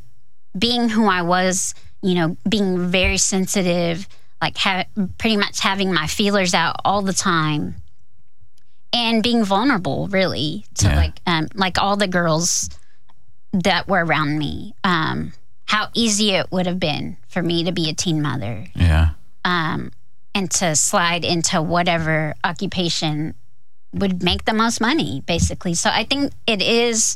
being 0.57 0.89
who 0.89 1.05
I 1.07 1.21
was. 1.21 1.73
You 2.03 2.15
know, 2.15 2.37
being 2.49 2.89
very 2.89 3.17
sensitive, 3.17 4.07
like 4.41 4.57
ha- 4.57 4.85
pretty 5.19 5.37
much 5.37 5.59
having 5.59 5.93
my 5.93 6.07
feelers 6.07 6.55
out 6.55 6.77
all 6.83 7.03
the 7.03 7.13
time, 7.13 7.75
and 8.91 9.21
being 9.21 9.43
vulnerable, 9.43 10.07
really, 10.07 10.65
to 10.79 10.87
Yeah. 10.87 10.95
like 10.95 11.19
um, 11.27 11.47
like 11.53 11.77
all 11.79 11.95
the 11.95 12.07
girls 12.07 12.69
that 13.53 13.87
were 13.87 14.03
around 14.03 14.39
me. 14.39 14.73
Um, 14.83 15.33
how 15.65 15.89
easy 15.93 16.31
it 16.31 16.51
would 16.51 16.65
have 16.65 16.79
been 16.79 17.17
for 17.27 17.43
me 17.43 17.63
to 17.65 17.71
be 17.71 17.87
a 17.87 17.93
teen 17.93 18.19
mother 18.21 18.65
Yeah. 18.75 19.11
um, 19.45 19.91
and 20.33 20.49
to 20.51 20.75
slide 20.75 21.23
into 21.23 21.61
whatever 21.61 22.33
occupation 22.43 23.35
would 23.93 24.23
make 24.23 24.45
the 24.45 24.53
most 24.55 24.81
money, 24.81 25.21
basically. 25.27 25.75
So 25.75 25.91
I 25.91 26.03
think 26.03 26.33
it 26.47 26.63
is 26.63 27.15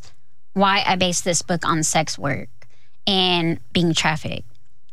why 0.55 0.83
I 0.87 0.95
based 0.95 1.23
this 1.23 1.41
book 1.43 1.65
on 1.65 1.83
sex 1.83 2.17
work 2.17 2.49
and 3.05 3.59
being 3.73 3.93
trafficked. 3.93 4.49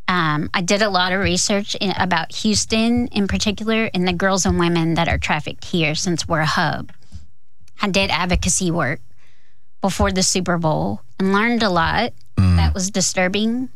Um, 0.08 0.50
I 0.52 0.60
did 0.60 0.82
a 0.82 0.90
lot 0.90 1.12
of 1.12 1.20
research 1.20 1.74
in, 1.76 1.92
about 1.92 2.34
Houston 2.34 3.06
in 3.06 3.28
particular 3.28 3.88
and 3.94 4.06
the 4.06 4.12
girls 4.12 4.44
and 4.44 4.58
women 4.58 4.94
that 4.94 5.08
are 5.08 5.16
trafficked 5.18 5.64
here 5.64 5.94
since 5.94 6.28
we're 6.28 6.40
a 6.40 6.46
hub. 6.46 6.92
I 7.80 7.88
did 7.88 8.10
advocacy 8.10 8.70
work 8.70 9.00
before 9.80 10.10
the 10.12 10.22
Super 10.22 10.58
Bowl 10.58 11.00
and 11.18 11.32
learned 11.32 11.62
a 11.62 11.70
lot 11.70 12.12
that 12.36 12.74
was 12.74 12.90
disturbing. 12.90 13.68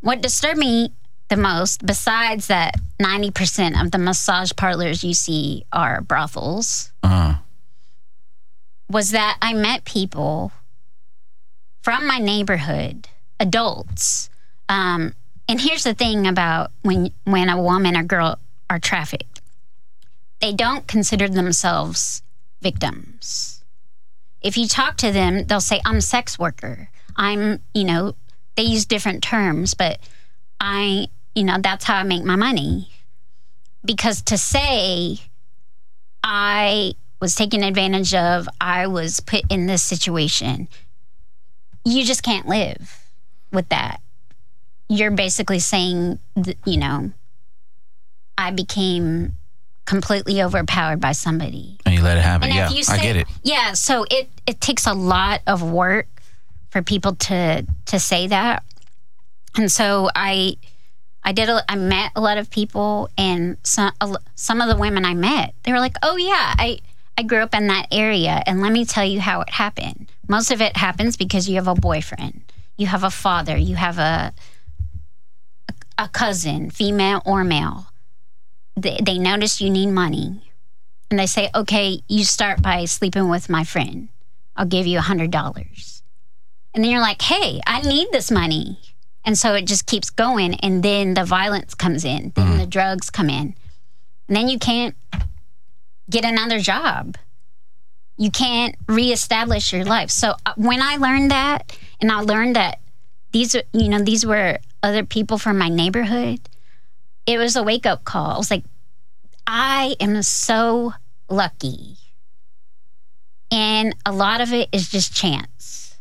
What 0.00 0.22
disturbed 0.22 0.58
me 0.58 0.92
the 1.28 1.36
most, 1.36 1.84
besides 1.84 2.46
that 2.46 2.76
90% 3.02 3.80
of 3.82 3.90
the 3.90 3.98
massage 3.98 4.52
parlors 4.56 5.02
you 5.02 5.14
see 5.14 5.64
are 5.72 6.00
brothels, 6.00 6.92
Uh, 7.02 7.34
was 8.88 9.10
that 9.10 9.36
I 9.42 9.52
met 9.52 9.84
people 9.84 10.52
from 11.82 12.06
my 12.06 12.18
neighborhood, 12.18 13.08
adults. 13.40 14.30
Um, 14.68 15.14
and 15.48 15.60
here's 15.60 15.84
the 15.84 15.94
thing 15.94 16.26
about 16.26 16.72
when 16.82 17.10
when 17.24 17.48
a 17.48 17.60
woman 17.60 17.96
or 17.96 18.02
girl 18.02 18.38
are 18.68 18.78
trafficked, 18.78 19.40
they 20.40 20.52
don't 20.52 20.86
consider 20.86 21.28
themselves 21.28 22.22
victims. 22.60 23.64
If 24.42 24.56
you 24.56 24.68
talk 24.68 24.96
to 24.98 25.10
them, 25.10 25.44
they'll 25.44 25.60
say, 25.60 25.80
"I'm 25.84 25.96
a 25.96 26.02
sex 26.02 26.38
worker. 26.38 26.90
I'm," 27.16 27.60
you 27.74 27.84
know, 27.84 28.14
they 28.56 28.64
use 28.64 28.84
different 28.84 29.22
terms, 29.22 29.74
but 29.74 30.00
I, 30.60 31.08
you 31.34 31.44
know, 31.44 31.58
that's 31.60 31.84
how 31.84 31.96
I 31.96 32.02
make 32.02 32.24
my 32.24 32.36
money. 32.36 32.90
Because 33.84 34.20
to 34.22 34.36
say 34.36 35.18
I 36.22 36.94
was 37.20 37.34
taken 37.34 37.62
advantage 37.62 38.14
of, 38.14 38.48
I 38.60 38.86
was 38.86 39.20
put 39.20 39.42
in 39.50 39.66
this 39.66 39.82
situation, 39.82 40.68
you 41.92 42.04
just 42.04 42.22
can't 42.22 42.46
live 42.46 43.02
with 43.52 43.68
that. 43.70 44.00
You're 44.88 45.10
basically 45.10 45.58
saying, 45.58 46.18
you 46.64 46.76
know, 46.76 47.12
I 48.36 48.50
became 48.50 49.32
completely 49.84 50.42
overpowered 50.42 51.00
by 51.00 51.12
somebody. 51.12 51.78
and 51.86 51.94
you 51.94 52.02
let 52.02 52.18
it 52.18 52.22
happen. 52.22 52.48
And 52.48 52.54
yeah, 52.54 52.70
you 52.70 52.80
I 52.80 52.96
say, 52.96 53.02
get 53.02 53.16
it. 53.16 53.26
Yeah, 53.42 53.72
so 53.72 54.04
it 54.10 54.28
it 54.46 54.60
takes 54.60 54.86
a 54.86 54.92
lot 54.94 55.40
of 55.46 55.62
work 55.62 56.06
for 56.70 56.82
people 56.82 57.14
to 57.14 57.66
to 57.86 57.98
say 57.98 58.26
that, 58.26 58.62
and 59.56 59.72
so 59.72 60.10
I 60.14 60.56
I 61.24 61.32
did 61.32 61.48
a, 61.48 61.64
I 61.70 61.76
met 61.76 62.12
a 62.14 62.20
lot 62.20 62.38
of 62.38 62.50
people, 62.50 63.08
and 63.16 63.56
some 63.62 63.92
some 64.34 64.60
of 64.60 64.68
the 64.68 64.76
women 64.76 65.04
I 65.04 65.14
met, 65.14 65.54
they 65.64 65.72
were 65.72 65.80
like, 65.80 65.96
"Oh 66.02 66.16
yeah, 66.16 66.54
I 66.58 66.78
I 67.16 67.22
grew 67.22 67.40
up 67.40 67.54
in 67.54 67.66
that 67.68 67.86
area, 67.90 68.42
and 68.46 68.60
let 68.60 68.72
me 68.72 68.84
tell 68.84 69.04
you 69.04 69.20
how 69.20 69.40
it 69.40 69.50
happened. 69.50 70.10
Most 70.28 70.50
of 70.50 70.60
it 70.60 70.76
happens 70.76 71.16
because 71.16 71.48
you 71.48 71.56
have 71.56 71.68
a 71.68 71.74
boyfriend, 71.74 72.42
you 72.76 72.86
have 72.86 73.02
a 73.02 73.10
father, 73.10 73.56
you 73.56 73.76
have 73.76 73.98
a 73.98 74.34
a 75.98 76.08
cousin, 76.08 76.70
female 76.70 77.20
or 77.26 77.42
male. 77.42 77.86
They, 78.76 78.98
they 79.02 79.18
notice 79.18 79.60
you 79.60 79.68
need 79.68 79.88
money 79.88 80.52
and 81.10 81.18
they 81.18 81.26
say, 81.26 81.50
okay, 81.54 82.00
you 82.06 82.24
start 82.24 82.62
by 82.62 82.84
sleeping 82.84 83.28
with 83.28 83.48
my 83.48 83.64
friend. 83.64 84.08
I'll 84.56 84.66
give 84.66 84.86
you 84.86 84.98
a 84.98 85.02
hundred 85.02 85.32
dollars. 85.32 86.02
And 86.74 86.84
then 86.84 86.92
you're 86.92 87.00
like, 87.00 87.22
hey, 87.22 87.60
I 87.66 87.80
need 87.80 88.08
this 88.12 88.30
money. 88.30 88.78
And 89.24 89.36
so 89.36 89.54
it 89.54 89.66
just 89.66 89.86
keeps 89.86 90.10
going. 90.10 90.54
And 90.54 90.82
then 90.82 91.14
the 91.14 91.24
violence 91.24 91.74
comes 91.74 92.04
in, 92.04 92.32
then 92.36 92.46
mm. 92.46 92.58
the 92.58 92.66
drugs 92.66 93.10
come 93.10 93.28
in. 93.28 93.54
And 94.28 94.36
then 94.36 94.48
you 94.48 94.58
can't 94.58 94.94
get 96.08 96.24
another 96.24 96.60
job. 96.60 97.16
You 98.18 98.30
can't 98.30 98.74
reestablish 98.86 99.72
your 99.72 99.84
life. 99.84 100.10
So 100.10 100.34
uh, 100.44 100.52
when 100.56 100.82
I 100.82 100.96
learned 100.96 101.30
that, 101.30 101.74
and 102.00 102.12
I 102.12 102.20
learned 102.20 102.56
that 102.56 102.80
these, 103.32 103.54
you 103.72 103.88
know, 103.88 104.00
these 104.00 104.26
were 104.26 104.58
other 104.82 105.04
people 105.04 105.38
from 105.38 105.56
my 105.56 105.68
neighborhood, 105.68 106.40
it 107.26 107.38
was 107.38 107.56
a 107.56 107.62
wake 107.62 107.86
up 107.86 108.04
call. 108.04 108.32
I 108.32 108.38
was 108.38 108.50
like, 108.50 108.64
I 109.46 109.96
am 110.00 110.22
so 110.22 110.92
lucky. 111.30 111.96
And 113.50 113.94
a 114.04 114.12
lot 114.12 114.40
of 114.40 114.52
it 114.52 114.68
is 114.72 114.90
just 114.90 115.14
chance. 115.14 115.96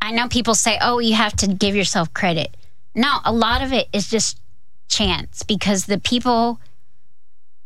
I 0.00 0.12
know 0.12 0.28
people 0.28 0.54
say, 0.54 0.78
oh, 0.80 0.98
you 0.98 1.14
have 1.14 1.34
to 1.36 1.46
give 1.46 1.74
yourself 1.74 2.12
credit. 2.12 2.56
No, 2.94 3.18
a 3.24 3.32
lot 3.32 3.62
of 3.62 3.72
it 3.72 3.88
is 3.92 4.08
just 4.08 4.40
chance 4.88 5.42
because 5.42 5.86
the 5.86 5.98
people 5.98 6.60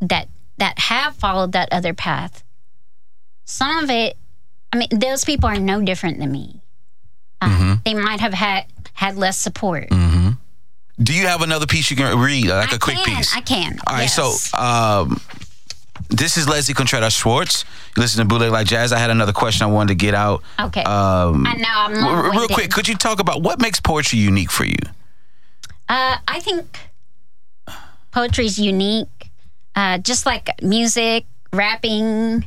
that 0.00 0.28
that 0.58 0.78
have 0.78 1.16
followed 1.16 1.52
that 1.52 1.72
other 1.72 1.94
path, 1.94 2.44
some 3.52 3.84
of 3.84 3.90
it, 3.90 4.16
I 4.72 4.78
mean, 4.78 4.88
those 4.90 5.24
people 5.24 5.48
are 5.48 5.58
no 5.60 5.82
different 5.82 6.18
than 6.18 6.32
me. 6.32 6.60
Uh, 7.40 7.76
They 7.84 7.94
might 7.94 8.20
have 8.20 8.32
had 8.32 8.64
had 8.94 9.16
less 9.16 9.36
support. 9.36 9.88
Do 9.90 11.12
you 11.14 11.26
have 11.26 11.42
another 11.42 11.66
piece 11.66 11.90
you 11.90 11.96
can 11.96 12.18
read, 12.18 12.46
like 12.46 12.72
I 12.72 12.76
a 12.76 12.78
quick 12.78 12.96
can, 12.98 13.16
piece? 13.16 13.34
I 13.34 13.40
can. 13.40 13.78
All 13.86 13.94
right, 13.96 14.02
yes. 14.02 14.14
so 14.14 14.58
um, 14.58 15.20
this 16.08 16.36
is 16.36 16.48
Leslie 16.48 16.74
Contreras 16.74 17.12
Schwartz. 17.12 17.64
You 17.96 18.02
listen 18.02 18.20
to 18.20 18.24
Bootleg 18.26 18.52
Like 18.52 18.66
Jazz. 18.66 18.92
I 18.92 18.98
had 18.98 19.10
another 19.10 19.32
question 19.32 19.64
I 19.64 19.70
wanted 19.70 19.88
to 19.88 19.94
get 20.06 20.14
out. 20.14 20.42
okay. 20.60 20.82
Um, 20.84 21.46
I 21.46 21.54
know 21.54 21.68
I'm 22.00 22.30
real 22.38 22.48
quick, 22.48 22.70
could 22.70 22.86
you 22.88 22.94
talk 22.94 23.20
about 23.20 23.42
what 23.42 23.60
makes 23.60 23.80
poetry 23.80 24.18
unique 24.18 24.50
for 24.50 24.64
you? 24.64 24.78
Uh, 25.88 26.16
I 26.28 26.40
think 26.40 26.78
poetry 28.12 28.46
is 28.46 28.58
unique, 28.58 29.30
uh, 29.74 29.98
just 29.98 30.24
like 30.26 30.48
music, 30.62 31.24
rapping, 31.52 32.44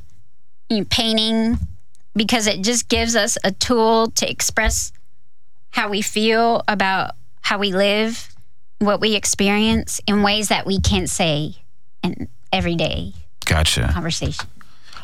you 0.70 0.80
know, 0.80 0.86
painting, 0.89 1.57
because 2.16 2.47
it 2.47 2.61
just 2.61 2.89
gives 2.89 3.16
us 3.16 3.38
a 3.43 3.51
tool 3.51 4.07
to 4.11 4.30
express 4.30 4.91
how 5.72 5.89
we 5.89 6.01
feel 6.01 6.63
about 6.68 7.11
how 7.41 7.57
we 7.57 7.74
live, 7.74 8.30
what 8.80 8.99
we 8.99 9.16
experience 9.16 10.01
in 10.07 10.24
ways 10.24 10.49
that 10.49 10.66
we 10.66 10.80
can't 10.80 11.09
say 11.09 11.55
in 12.01 12.28
everyday 12.51 13.13
Gotcha. 13.45 13.89
conversation. 13.93 14.47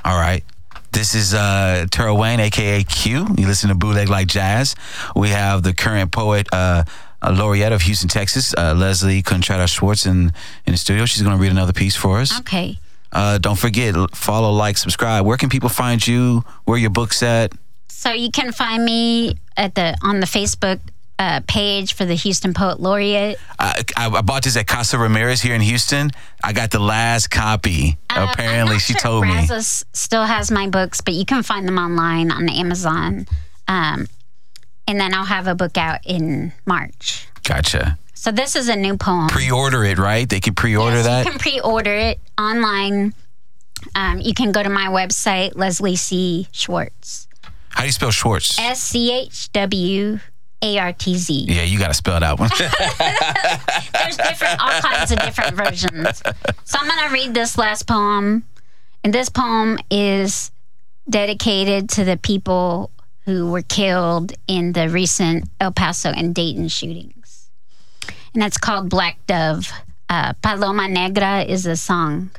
All 0.03 0.17
right. 0.17 0.43
This 0.91 1.15
is 1.15 1.33
uh, 1.33 1.85
Terrell 1.89 2.17
Wayne, 2.17 2.39
aka 2.39 2.83
Q. 2.83 3.27
You 3.37 3.47
listen 3.47 3.69
to 3.69 3.75
Bootleg 3.75 4.09
Like 4.09 4.27
Jazz. 4.27 4.75
We 5.15 5.29
have 5.29 5.63
the 5.63 5.73
current 5.73 6.11
poet, 6.11 6.47
uh, 6.51 6.83
laureate 7.23 7.71
of 7.71 7.81
Houston, 7.83 8.09
Texas, 8.09 8.53
uh, 8.57 8.73
Leslie 8.73 9.21
Contreras 9.21 9.69
Schwartz, 9.69 10.05
in, 10.05 10.33
in 10.65 10.73
the 10.73 10.77
studio. 10.77 11.05
She's 11.05 11.21
going 11.21 11.37
to 11.37 11.41
read 11.41 11.51
another 11.51 11.71
piece 11.71 11.95
for 11.95 12.19
us. 12.19 12.37
Okay. 12.41 12.77
Uh, 13.11 13.37
don't 13.37 13.59
forget, 13.59 13.95
follow, 14.15 14.51
like, 14.51 14.77
subscribe. 14.77 15.25
Where 15.25 15.37
can 15.37 15.49
people 15.49 15.69
find 15.69 16.05
you? 16.05 16.43
Where 16.65 16.77
your 16.77 16.89
book's 16.89 17.21
at? 17.23 17.51
So 17.89 18.11
you 18.13 18.31
can 18.31 18.51
find 18.51 18.83
me 18.83 19.37
at 19.57 19.75
the 19.75 19.97
on 20.01 20.21
the 20.21 20.25
Facebook 20.25 20.79
uh, 21.19 21.41
page 21.47 21.93
for 21.93 22.03
the 22.03 22.15
Houston 22.15 22.53
Poet 22.53 22.79
Laureate. 22.79 23.37
I, 23.59 23.83
I, 23.95 24.07
I 24.07 24.21
bought 24.21 24.43
this 24.43 24.57
at 24.57 24.65
Casa 24.65 24.97
Ramirez 24.97 25.39
here 25.41 25.53
in 25.53 25.61
Houston. 25.61 26.09
I 26.43 26.51
got 26.51 26.71
the 26.71 26.79
last 26.79 27.29
copy. 27.29 27.97
Um, 28.09 28.29
Apparently, 28.29 28.79
she 28.79 28.93
sure 28.93 29.01
told 29.01 29.25
me. 29.25 29.33
Brazos 29.33 29.85
still 29.93 30.23
has 30.23 30.49
my 30.49 30.67
books, 30.67 31.01
but 31.01 31.13
you 31.13 31.25
can 31.25 31.43
find 31.43 31.67
them 31.67 31.77
online 31.77 32.31
on 32.31 32.49
Amazon. 32.49 33.27
Um, 33.67 34.07
and 34.87 34.99
then 34.99 35.13
I'll 35.13 35.25
have 35.25 35.45
a 35.47 35.53
book 35.53 35.77
out 35.77 35.99
in 36.05 36.53
March. 36.65 37.27
Gotcha. 37.43 37.99
So 38.21 38.31
this 38.31 38.55
is 38.55 38.69
a 38.69 38.75
new 38.75 38.97
poem. 38.97 39.29
Pre-order 39.29 39.83
it, 39.83 39.97
right? 39.97 40.29
They 40.29 40.39
can 40.39 40.53
pre-order 40.53 40.97
Yes, 40.97 41.05
that. 41.07 41.25
You 41.25 41.31
can 41.31 41.39
pre-order 41.39 41.95
it 41.95 42.19
online. 42.39 43.15
Um, 43.95 44.21
you 44.21 44.35
can 44.35 44.51
go 44.51 44.61
to 44.61 44.69
my 44.69 44.89
website, 44.89 45.53
Leslie 45.55 45.95
C. 45.95 46.47
Schwartz. 46.51 47.27
How 47.69 47.81
do 47.81 47.87
you 47.87 47.91
spell 47.91 48.11
Schwartz? 48.11 48.59
S 48.59 48.79
C 48.79 49.11
H 49.11 49.51
W 49.53 50.19
A 50.61 50.77
R 50.77 50.93
T 50.93 51.17
Z. 51.17 51.47
yeah, 51.49 51.63
you 51.63 51.79
got 51.79 51.87
to 51.87 51.95
spell 51.95 52.19
that 52.19 52.39
one. 52.39 52.51
There's 54.03 54.17
different, 54.17 54.61
all 54.61 54.79
kinds 54.81 55.11
of 55.11 55.17
different 55.21 55.55
versions. 55.55 56.21
So 56.65 56.77
I'm 56.79 56.87
going 56.87 57.07
to 57.07 57.11
read 57.11 57.33
this 57.33 57.57
last 57.57 57.87
poem. 57.87 58.43
And 59.03 59.11
this 59.11 59.29
poem 59.29 59.79
is 59.89 60.51
dedicated 61.09 61.89
to 61.89 62.03
the 62.03 62.17
people 62.17 62.91
who 63.25 63.49
were 63.49 63.63
killed 63.63 64.33
in 64.47 64.73
the 64.73 64.89
recent 64.89 65.49
El 65.59 65.71
Paso 65.71 66.09
and 66.09 66.35
Dayton 66.35 66.67
shootings. 66.67 67.20
And 68.33 68.43
it's 68.43 68.57
called 68.57 68.89
Black 68.89 69.17
Dove. 69.27 69.71
Uh, 70.09 70.33
Paloma 70.41 70.87
Negra 70.87 71.43
is 71.43 71.65
a 71.65 71.75
song. 71.75 72.31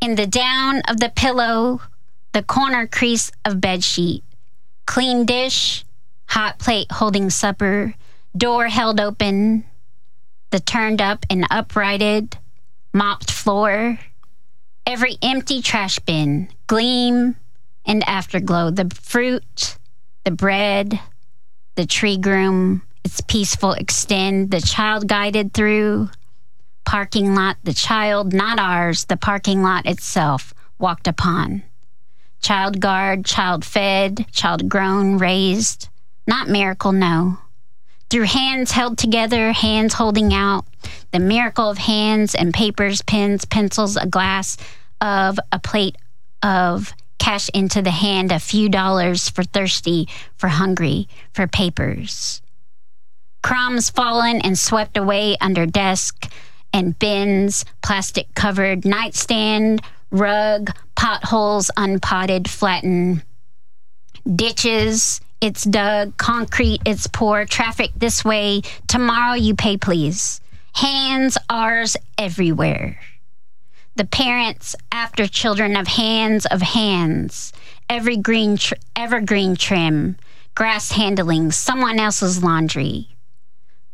In 0.00 0.14
the 0.14 0.26
down 0.26 0.82
of 0.88 0.98
the 0.98 1.12
pillow, 1.14 1.80
the 2.32 2.42
corner 2.42 2.86
crease 2.86 3.32
of 3.44 3.54
bedsheet, 3.54 4.22
clean 4.86 5.24
dish, 5.24 5.84
hot 6.28 6.58
plate 6.58 6.90
holding 6.90 7.30
supper, 7.30 7.94
door 8.36 8.66
held 8.66 9.00
open, 9.00 9.64
the 10.50 10.60
turned 10.60 11.00
up 11.00 11.24
and 11.30 11.46
uprighted, 11.50 12.36
mopped 12.92 13.30
floor, 13.30 13.98
every 14.86 15.16
empty 15.22 15.62
trash 15.62 15.98
bin, 16.00 16.48
gleam 16.66 17.36
and 17.84 18.06
afterglow, 18.08 18.70
the 18.70 18.90
fruit, 18.94 19.78
the 20.24 20.30
bread, 20.30 21.00
the 21.76 21.86
tree 21.86 22.16
groom, 22.16 22.82
its 23.06 23.20
peaceful 23.20 23.70
extend, 23.70 24.50
the 24.50 24.60
child 24.60 25.06
guided 25.06 25.54
through, 25.54 26.10
parking 26.84 27.36
lot, 27.36 27.56
the 27.62 27.72
child, 27.72 28.32
not 28.32 28.58
ours, 28.58 29.04
the 29.04 29.16
parking 29.16 29.62
lot 29.62 29.86
itself, 29.86 30.52
walked 30.80 31.06
upon. 31.06 31.62
Child 32.42 32.80
guard, 32.80 33.24
child 33.24 33.64
fed, 33.64 34.26
child 34.32 34.68
grown, 34.68 35.18
raised, 35.18 35.88
not 36.26 36.48
miracle, 36.48 36.90
no. 36.90 37.38
Through 38.10 38.24
hands 38.24 38.72
held 38.72 38.98
together, 38.98 39.52
hands 39.52 39.94
holding 39.94 40.34
out, 40.34 40.64
the 41.12 41.20
miracle 41.20 41.70
of 41.70 41.78
hands 41.78 42.34
and 42.34 42.52
papers, 42.52 43.02
pens, 43.02 43.44
pencils, 43.44 43.96
a 43.96 44.06
glass 44.06 44.56
of 45.00 45.38
a 45.52 45.60
plate 45.60 45.96
of 46.42 46.92
cash 47.20 47.48
into 47.50 47.82
the 47.82 47.92
hand, 47.92 48.32
a 48.32 48.40
few 48.40 48.68
dollars 48.68 49.28
for 49.28 49.44
thirsty, 49.44 50.08
for 50.36 50.48
hungry, 50.48 51.06
for 51.32 51.46
papers. 51.46 52.42
Crumbs 53.42 53.90
fallen 53.90 54.40
and 54.40 54.58
swept 54.58 54.96
away 54.96 55.36
under 55.40 55.66
desk 55.66 56.32
and 56.72 56.98
bins, 56.98 57.64
plastic 57.82 58.34
covered 58.34 58.84
nightstand, 58.84 59.80
rug, 60.10 60.70
potholes 60.94 61.70
unpotted, 61.76 62.48
flattened, 62.48 63.22
ditches, 64.34 65.20
it's 65.40 65.64
dug, 65.64 66.16
concrete, 66.16 66.80
it's 66.84 67.06
poor, 67.06 67.44
traffic 67.44 67.92
this 67.96 68.24
way, 68.24 68.62
tomorrow 68.88 69.34
you 69.34 69.54
pay 69.54 69.76
please. 69.76 70.40
Hands, 70.74 71.36
ours, 71.48 71.96
everywhere. 72.18 72.98
The 73.96 74.04
parents 74.04 74.76
after 74.92 75.26
children 75.26 75.76
of 75.76 75.86
hands 75.88 76.46
of 76.46 76.60
hands, 76.60 77.52
every 77.88 78.16
green 78.16 78.56
tr- 78.56 78.74
evergreen 78.94 79.56
trim, 79.56 80.16
grass 80.54 80.92
handling, 80.92 81.52
someone 81.52 81.98
else's 81.98 82.42
laundry. 82.42 83.15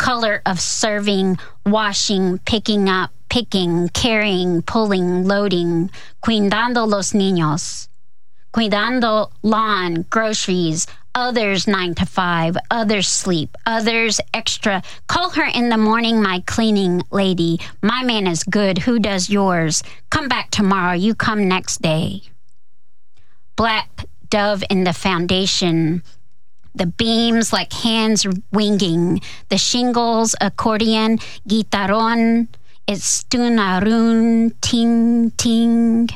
Color 0.03 0.43
of 0.47 0.59
serving, 0.59 1.39
washing, 1.65 2.39
picking 2.39 2.89
up, 2.89 3.13
picking, 3.31 3.89
carrying, 3.91 4.61
pulling, 4.63 5.29
loading, 5.29 5.93
cuidando 6.25 6.89
los 6.89 7.13
niños, 7.13 7.87
cuidando 8.53 9.31
lawn, 9.45 10.05
groceries, 10.11 10.89
others 11.15 11.69
nine 11.69 11.95
to 11.95 12.05
five, 12.05 12.57
others 12.69 13.07
sleep, 13.07 13.57
others 13.65 14.21
extra. 14.35 14.83
Call 15.07 15.31
her 15.31 15.47
in 15.55 15.69
the 15.69 15.79
morning, 15.79 16.21
my 16.21 16.43
cleaning 16.49 17.03
lady. 17.13 17.61
My 17.81 18.03
man 18.03 18.27
is 18.27 18.43
good. 18.43 18.79
Who 18.79 18.99
does 18.99 19.31
yours? 19.31 19.85
Come 20.11 20.27
back 20.27 20.51
tomorrow. 20.51 20.95
You 20.95 21.15
come 21.15 21.47
next 21.47 21.81
day. 21.81 22.23
Black 23.55 24.07
dove 24.31 24.65
in 24.69 24.83
the 24.83 24.93
foundation. 24.93 26.03
The 26.75 26.87
beams 26.87 27.53
like 27.53 27.73
hands 27.73 28.27
winging, 28.51 29.21
the 29.51 29.59
shingles, 29.59 30.35
accordion, 30.41 31.19
guitarron, 31.47 32.49
it's 32.89 33.25
tunarun, 33.25 34.55
ting, 34.61 35.31
ting, 35.33 36.09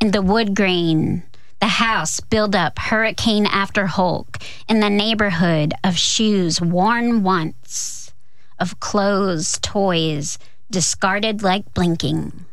in 0.00 0.10
the 0.10 0.22
wood 0.22 0.54
grain, 0.54 1.22
the 1.60 1.66
house 1.66 2.20
build 2.20 2.54
up 2.54 2.78
hurricane 2.78 3.46
after 3.46 3.86
Hulk, 3.86 4.38
in 4.68 4.80
the 4.80 4.90
neighborhood 4.90 5.72
of 5.82 5.96
shoes 5.96 6.60
worn 6.60 7.22
once, 7.22 8.12
of 8.58 8.80
clothes, 8.80 9.58
toys, 9.62 10.38
discarded 10.70 11.42
like 11.42 11.72
blinking, 11.72 12.44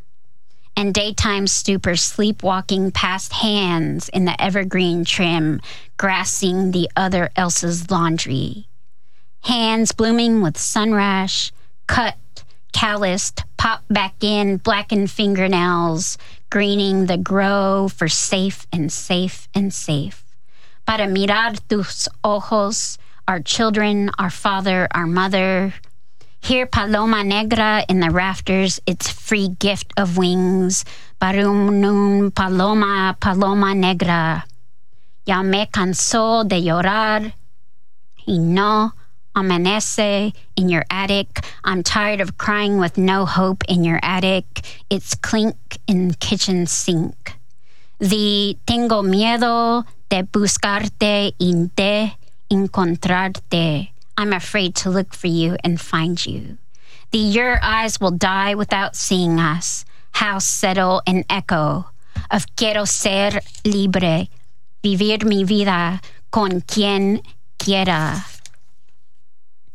and 0.82 0.96
daytime 0.96 1.46
stupor 1.46 1.96
sleepwalking 1.96 2.90
past 2.90 3.34
hands 3.34 4.10
in 4.10 4.26
the 4.26 4.42
evergreen 4.42 5.06
trim, 5.06 5.62
grasping 5.98 6.72
the 6.72 6.90
other 6.96 7.30
else's 7.36 7.92
laundry. 7.92 8.66
Hands 9.42 9.92
blooming 9.92 10.42
with 10.42 10.56
sunrash, 10.56 11.52
cut, 11.86 12.18
calloused, 12.74 13.44
pop 13.58 13.84
back 13.92 14.24
in, 14.24 14.58
blackened 14.58 15.12
fingernails, 15.12 16.18
greening 16.50 17.06
the 17.06 17.18
grow 17.18 17.88
for 17.88 18.08
safe 18.08 18.66
and 18.74 18.92
safe 18.92 19.48
and 19.54 19.72
safe. 19.72 20.26
Para 20.88 21.06
mirar 21.06 21.58
tus 21.70 22.08
ojos, 22.24 22.98
our 23.28 23.40
children, 23.40 24.10
our 24.18 24.32
father, 24.32 24.88
our 24.96 25.06
mother. 25.06 25.76
Hear 26.44 26.66
Paloma 26.66 27.24
Negra 27.24 27.86
in 27.88 28.00
the 28.00 28.10
rafters, 28.10 28.80
its 28.88 29.08
free 29.08 29.50
gift 29.60 29.94
of 29.96 30.18
wings. 30.18 30.84
Barum 31.22 32.34
Paloma, 32.34 33.16
Paloma 33.20 33.76
Negra. 33.76 34.44
Ya 35.26 35.44
me 35.44 35.68
cansó 35.68 36.44
de 36.48 36.64
llorar 36.64 37.34
y 38.26 38.38
no 38.40 38.94
amanece 39.36 40.34
in 40.56 40.68
your 40.68 40.84
attic. 40.90 41.46
I'm 41.64 41.84
tired 41.84 42.22
of 42.22 42.40
crying 42.40 42.80
with 42.80 42.98
no 42.98 43.26
hope 43.28 43.64
in 43.70 43.84
your 43.84 44.00
attic. 44.02 44.46
It's 44.90 45.14
clink 45.14 45.56
in 45.86 46.16
kitchen 46.16 46.66
sink. 46.66 47.36
The 48.00 48.58
tengo 48.66 49.04
miedo 49.04 49.86
de 50.10 50.24
buscarte 50.24 51.34
y 51.40 51.70
de 51.76 52.18
encontrarte. 52.50 53.91
I'm 54.18 54.34
afraid 54.34 54.76
to 54.76 54.90
look 54.90 55.14
for 55.14 55.28
you 55.28 55.58
and 55.64 55.80
find 55.80 56.24
you. 56.26 56.58
The 57.12 57.18
your 57.18 57.60
eyes 57.62 58.00
will 58.00 58.12
die 58.12 58.56
without 58.56 58.96
seeing 58.96 59.40
us. 59.40 59.86
House 60.14 60.46
settle 60.46 61.02
and 61.08 61.26
echo 61.30 61.86
of 62.30 62.46
quiero 62.56 62.86
ser 62.86 63.40
libre, 63.66 64.28
vivir 64.84 65.24
mi 65.26 65.44
vida 65.44 66.02
con 66.32 66.62
quien 66.62 67.22
quiera. 67.60 68.26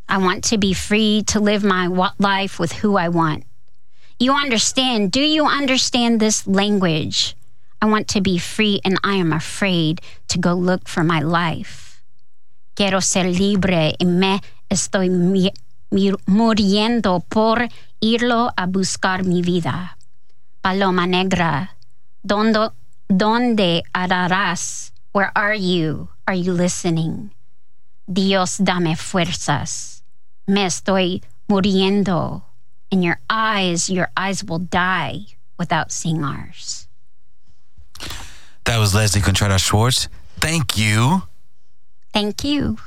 I 0.08 0.18
want 0.18 0.44
to 0.44 0.58
be 0.58 0.72
free 0.72 1.24
to 1.28 1.40
live 1.40 1.64
my 1.64 1.88
life 2.18 2.58
with 2.58 2.72
who 2.72 2.96
I 2.96 3.08
want. 3.08 3.44
You 4.18 4.32
understand? 4.32 5.12
Do 5.12 5.20
you 5.20 5.44
understand 5.44 6.20
this 6.20 6.46
language? 6.46 7.36
I 7.82 7.86
want 7.86 8.08
to 8.08 8.20
be 8.20 8.38
free 8.38 8.80
and 8.84 8.98
I 9.04 9.14
am 9.14 9.32
afraid 9.32 10.00
to 10.28 10.38
go 10.38 10.54
look 10.54 10.88
for 10.88 11.04
my 11.04 11.20
life. 11.20 11.95
Quiero 12.76 13.00
ser 13.00 13.24
libre 13.26 13.94
y 13.98 14.04
me 14.04 14.40
estoy 14.68 15.08
mi- 15.10 15.52
muriendo 16.26 17.20
por 17.20 17.66
irlo 18.00 18.52
a 18.56 18.66
buscar 18.66 19.24
mi 19.24 19.40
vida. 19.40 19.96
Paloma 20.60 21.06
Negra, 21.06 21.74
¿dónde, 22.22 22.70
¿dónde? 23.08 23.82
Where 25.14 25.30
are 25.34 25.58
you? 25.58 26.10
Are 26.26 26.36
you 26.38 26.52
listening? 26.52 27.32
Dios, 28.06 28.58
dame 28.58 28.94
fuerzas. 28.96 30.02
Me 30.46 30.66
estoy 30.66 31.22
muriendo. 31.48 32.42
In 32.90 33.02
your 33.02 33.18
eyes, 33.30 33.88
your 33.88 34.10
eyes 34.16 34.44
will 34.44 34.60
die 34.60 35.38
without 35.58 35.90
seeing 35.90 36.22
ours. 36.22 36.88
That 38.64 38.78
was 38.78 38.94
Leslie 38.94 39.22
Contreras 39.22 39.62
Schwartz. 39.62 40.08
Thank 40.40 40.76
you. 40.76 41.22
Thank 42.16 42.44
you. 42.44 42.78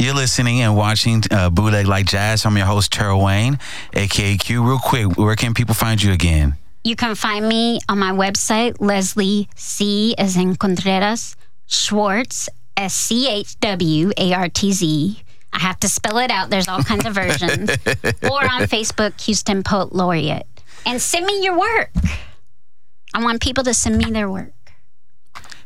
You're 0.00 0.16
listening 0.16 0.60
and 0.60 0.76
watching 0.76 1.22
uh, 1.30 1.48
Bootleg 1.48 1.86
Like 1.86 2.06
Jazz. 2.06 2.44
I'm 2.44 2.56
your 2.56 2.66
host, 2.66 2.92
Terrell 2.92 3.22
Wayne, 3.22 3.60
aka 3.92 4.36
Q. 4.36 4.66
Real 4.66 4.80
quick, 4.80 5.16
where 5.16 5.36
can 5.36 5.54
people 5.54 5.76
find 5.76 6.02
you 6.02 6.10
again? 6.10 6.56
You 6.82 6.96
can 6.96 7.14
find 7.14 7.48
me 7.48 7.78
on 7.88 8.00
my 8.00 8.10
website, 8.10 8.78
Leslie 8.80 9.48
C. 9.54 10.16
as 10.18 10.36
in 10.36 10.56
Contreras 10.56 11.36
Schwartz, 11.66 12.48
S 12.76 12.94
C 12.94 13.28
H 13.30 13.60
W 13.60 14.10
A 14.16 14.32
R 14.32 14.48
T 14.48 14.72
Z. 14.72 15.22
I 15.52 15.58
have 15.60 15.78
to 15.78 15.88
spell 15.88 16.18
it 16.18 16.32
out. 16.32 16.50
There's 16.50 16.66
all 16.66 16.82
kinds 16.82 17.06
of 17.06 17.14
versions. 17.14 17.70
or 18.24 18.42
on 18.42 18.66
Facebook, 18.66 19.20
Houston 19.20 19.62
Poet 19.62 19.94
Laureate. 19.94 20.48
And 20.84 21.00
send 21.00 21.26
me 21.26 21.44
your 21.44 21.56
work. 21.56 21.90
I 23.14 23.22
want 23.22 23.40
people 23.40 23.62
to 23.62 23.72
send 23.72 23.98
me 23.98 24.10
their 24.10 24.28
work. 24.28 24.53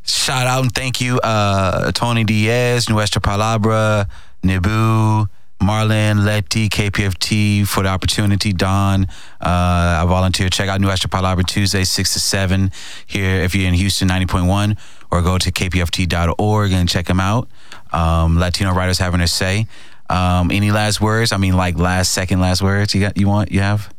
Shout 0.09 0.47
out 0.47 0.63
and 0.63 0.75
thank 0.75 1.01
you, 1.01 1.19
uh, 1.21 1.93
Tony 1.93 2.25
Diaz, 2.25 2.87
Nuestra 2.89 3.21
Palabra, 3.21 4.09
Nibu, 4.43 5.29
Marlon, 5.61 6.25
Letty, 6.25 6.69
KPFT 6.69 7.67
for 7.67 7.83
the 7.83 7.89
opportunity. 7.89 8.53
Don, 8.53 9.05
uh, 9.05 9.07
I 9.41 10.05
volunteer. 10.07 10.49
Check 10.49 10.69
out 10.69 10.81
Nuestra 10.81 11.11
Palabra 11.11 11.45
Tuesday, 11.45 11.85
6 11.85 12.13
to 12.15 12.21
7 12.21 12.71
here 13.07 13.41
if 13.43 13.55
you're 13.55 13.69
in 13.69 13.75
Houston, 13.75 14.09
90.1, 14.09 14.79
or 15.11 15.23
go 15.23 15.37
to 15.37 15.51
kpft.org 15.51 16.73
and 16.73 16.89
check 16.89 17.07
them 17.07 17.21
out. 17.21 17.49
Um, 17.93 18.39
Latino 18.39 18.73
writers 18.73 18.99
having 18.99 19.19
their 19.19 19.27
say. 19.27 19.67
Um, 20.09 20.51
any 20.51 20.71
last 20.71 21.01
words? 21.01 21.33
I 21.33 21.37
mean, 21.37 21.55
like 21.57 21.77
last 21.77 22.13
second 22.13 22.41
last 22.41 22.63
words 22.63 22.95
you 22.95 23.01
got? 23.03 23.19
You 23.19 23.29
want? 23.29 23.53
You 23.53 23.61
have? 23.61 23.93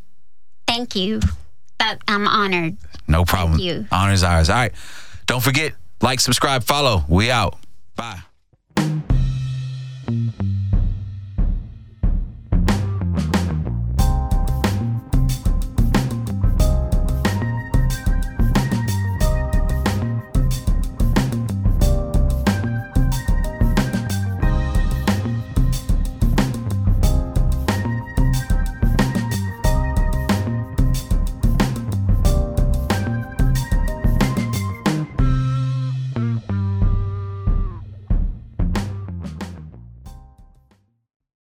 Thank 0.68 0.95
you. 0.95 1.20
That 1.78 1.99
I'm 2.07 2.28
honored. 2.28 2.78
No 3.07 3.26
problem. 3.26 3.60
Thank 3.60 3.64
you. 3.64 3.88
Honor's 3.91 4.24
ours. 4.24 4.49
All 4.49 4.55
right. 4.55 4.74
Don't 5.28 5.43
forget, 5.43 5.74
like, 6.01 6.19
subscribe, 6.19 6.63
follow. 6.63 7.05
We 7.07 7.29
out. 7.31 7.57
Bye. 7.95 8.21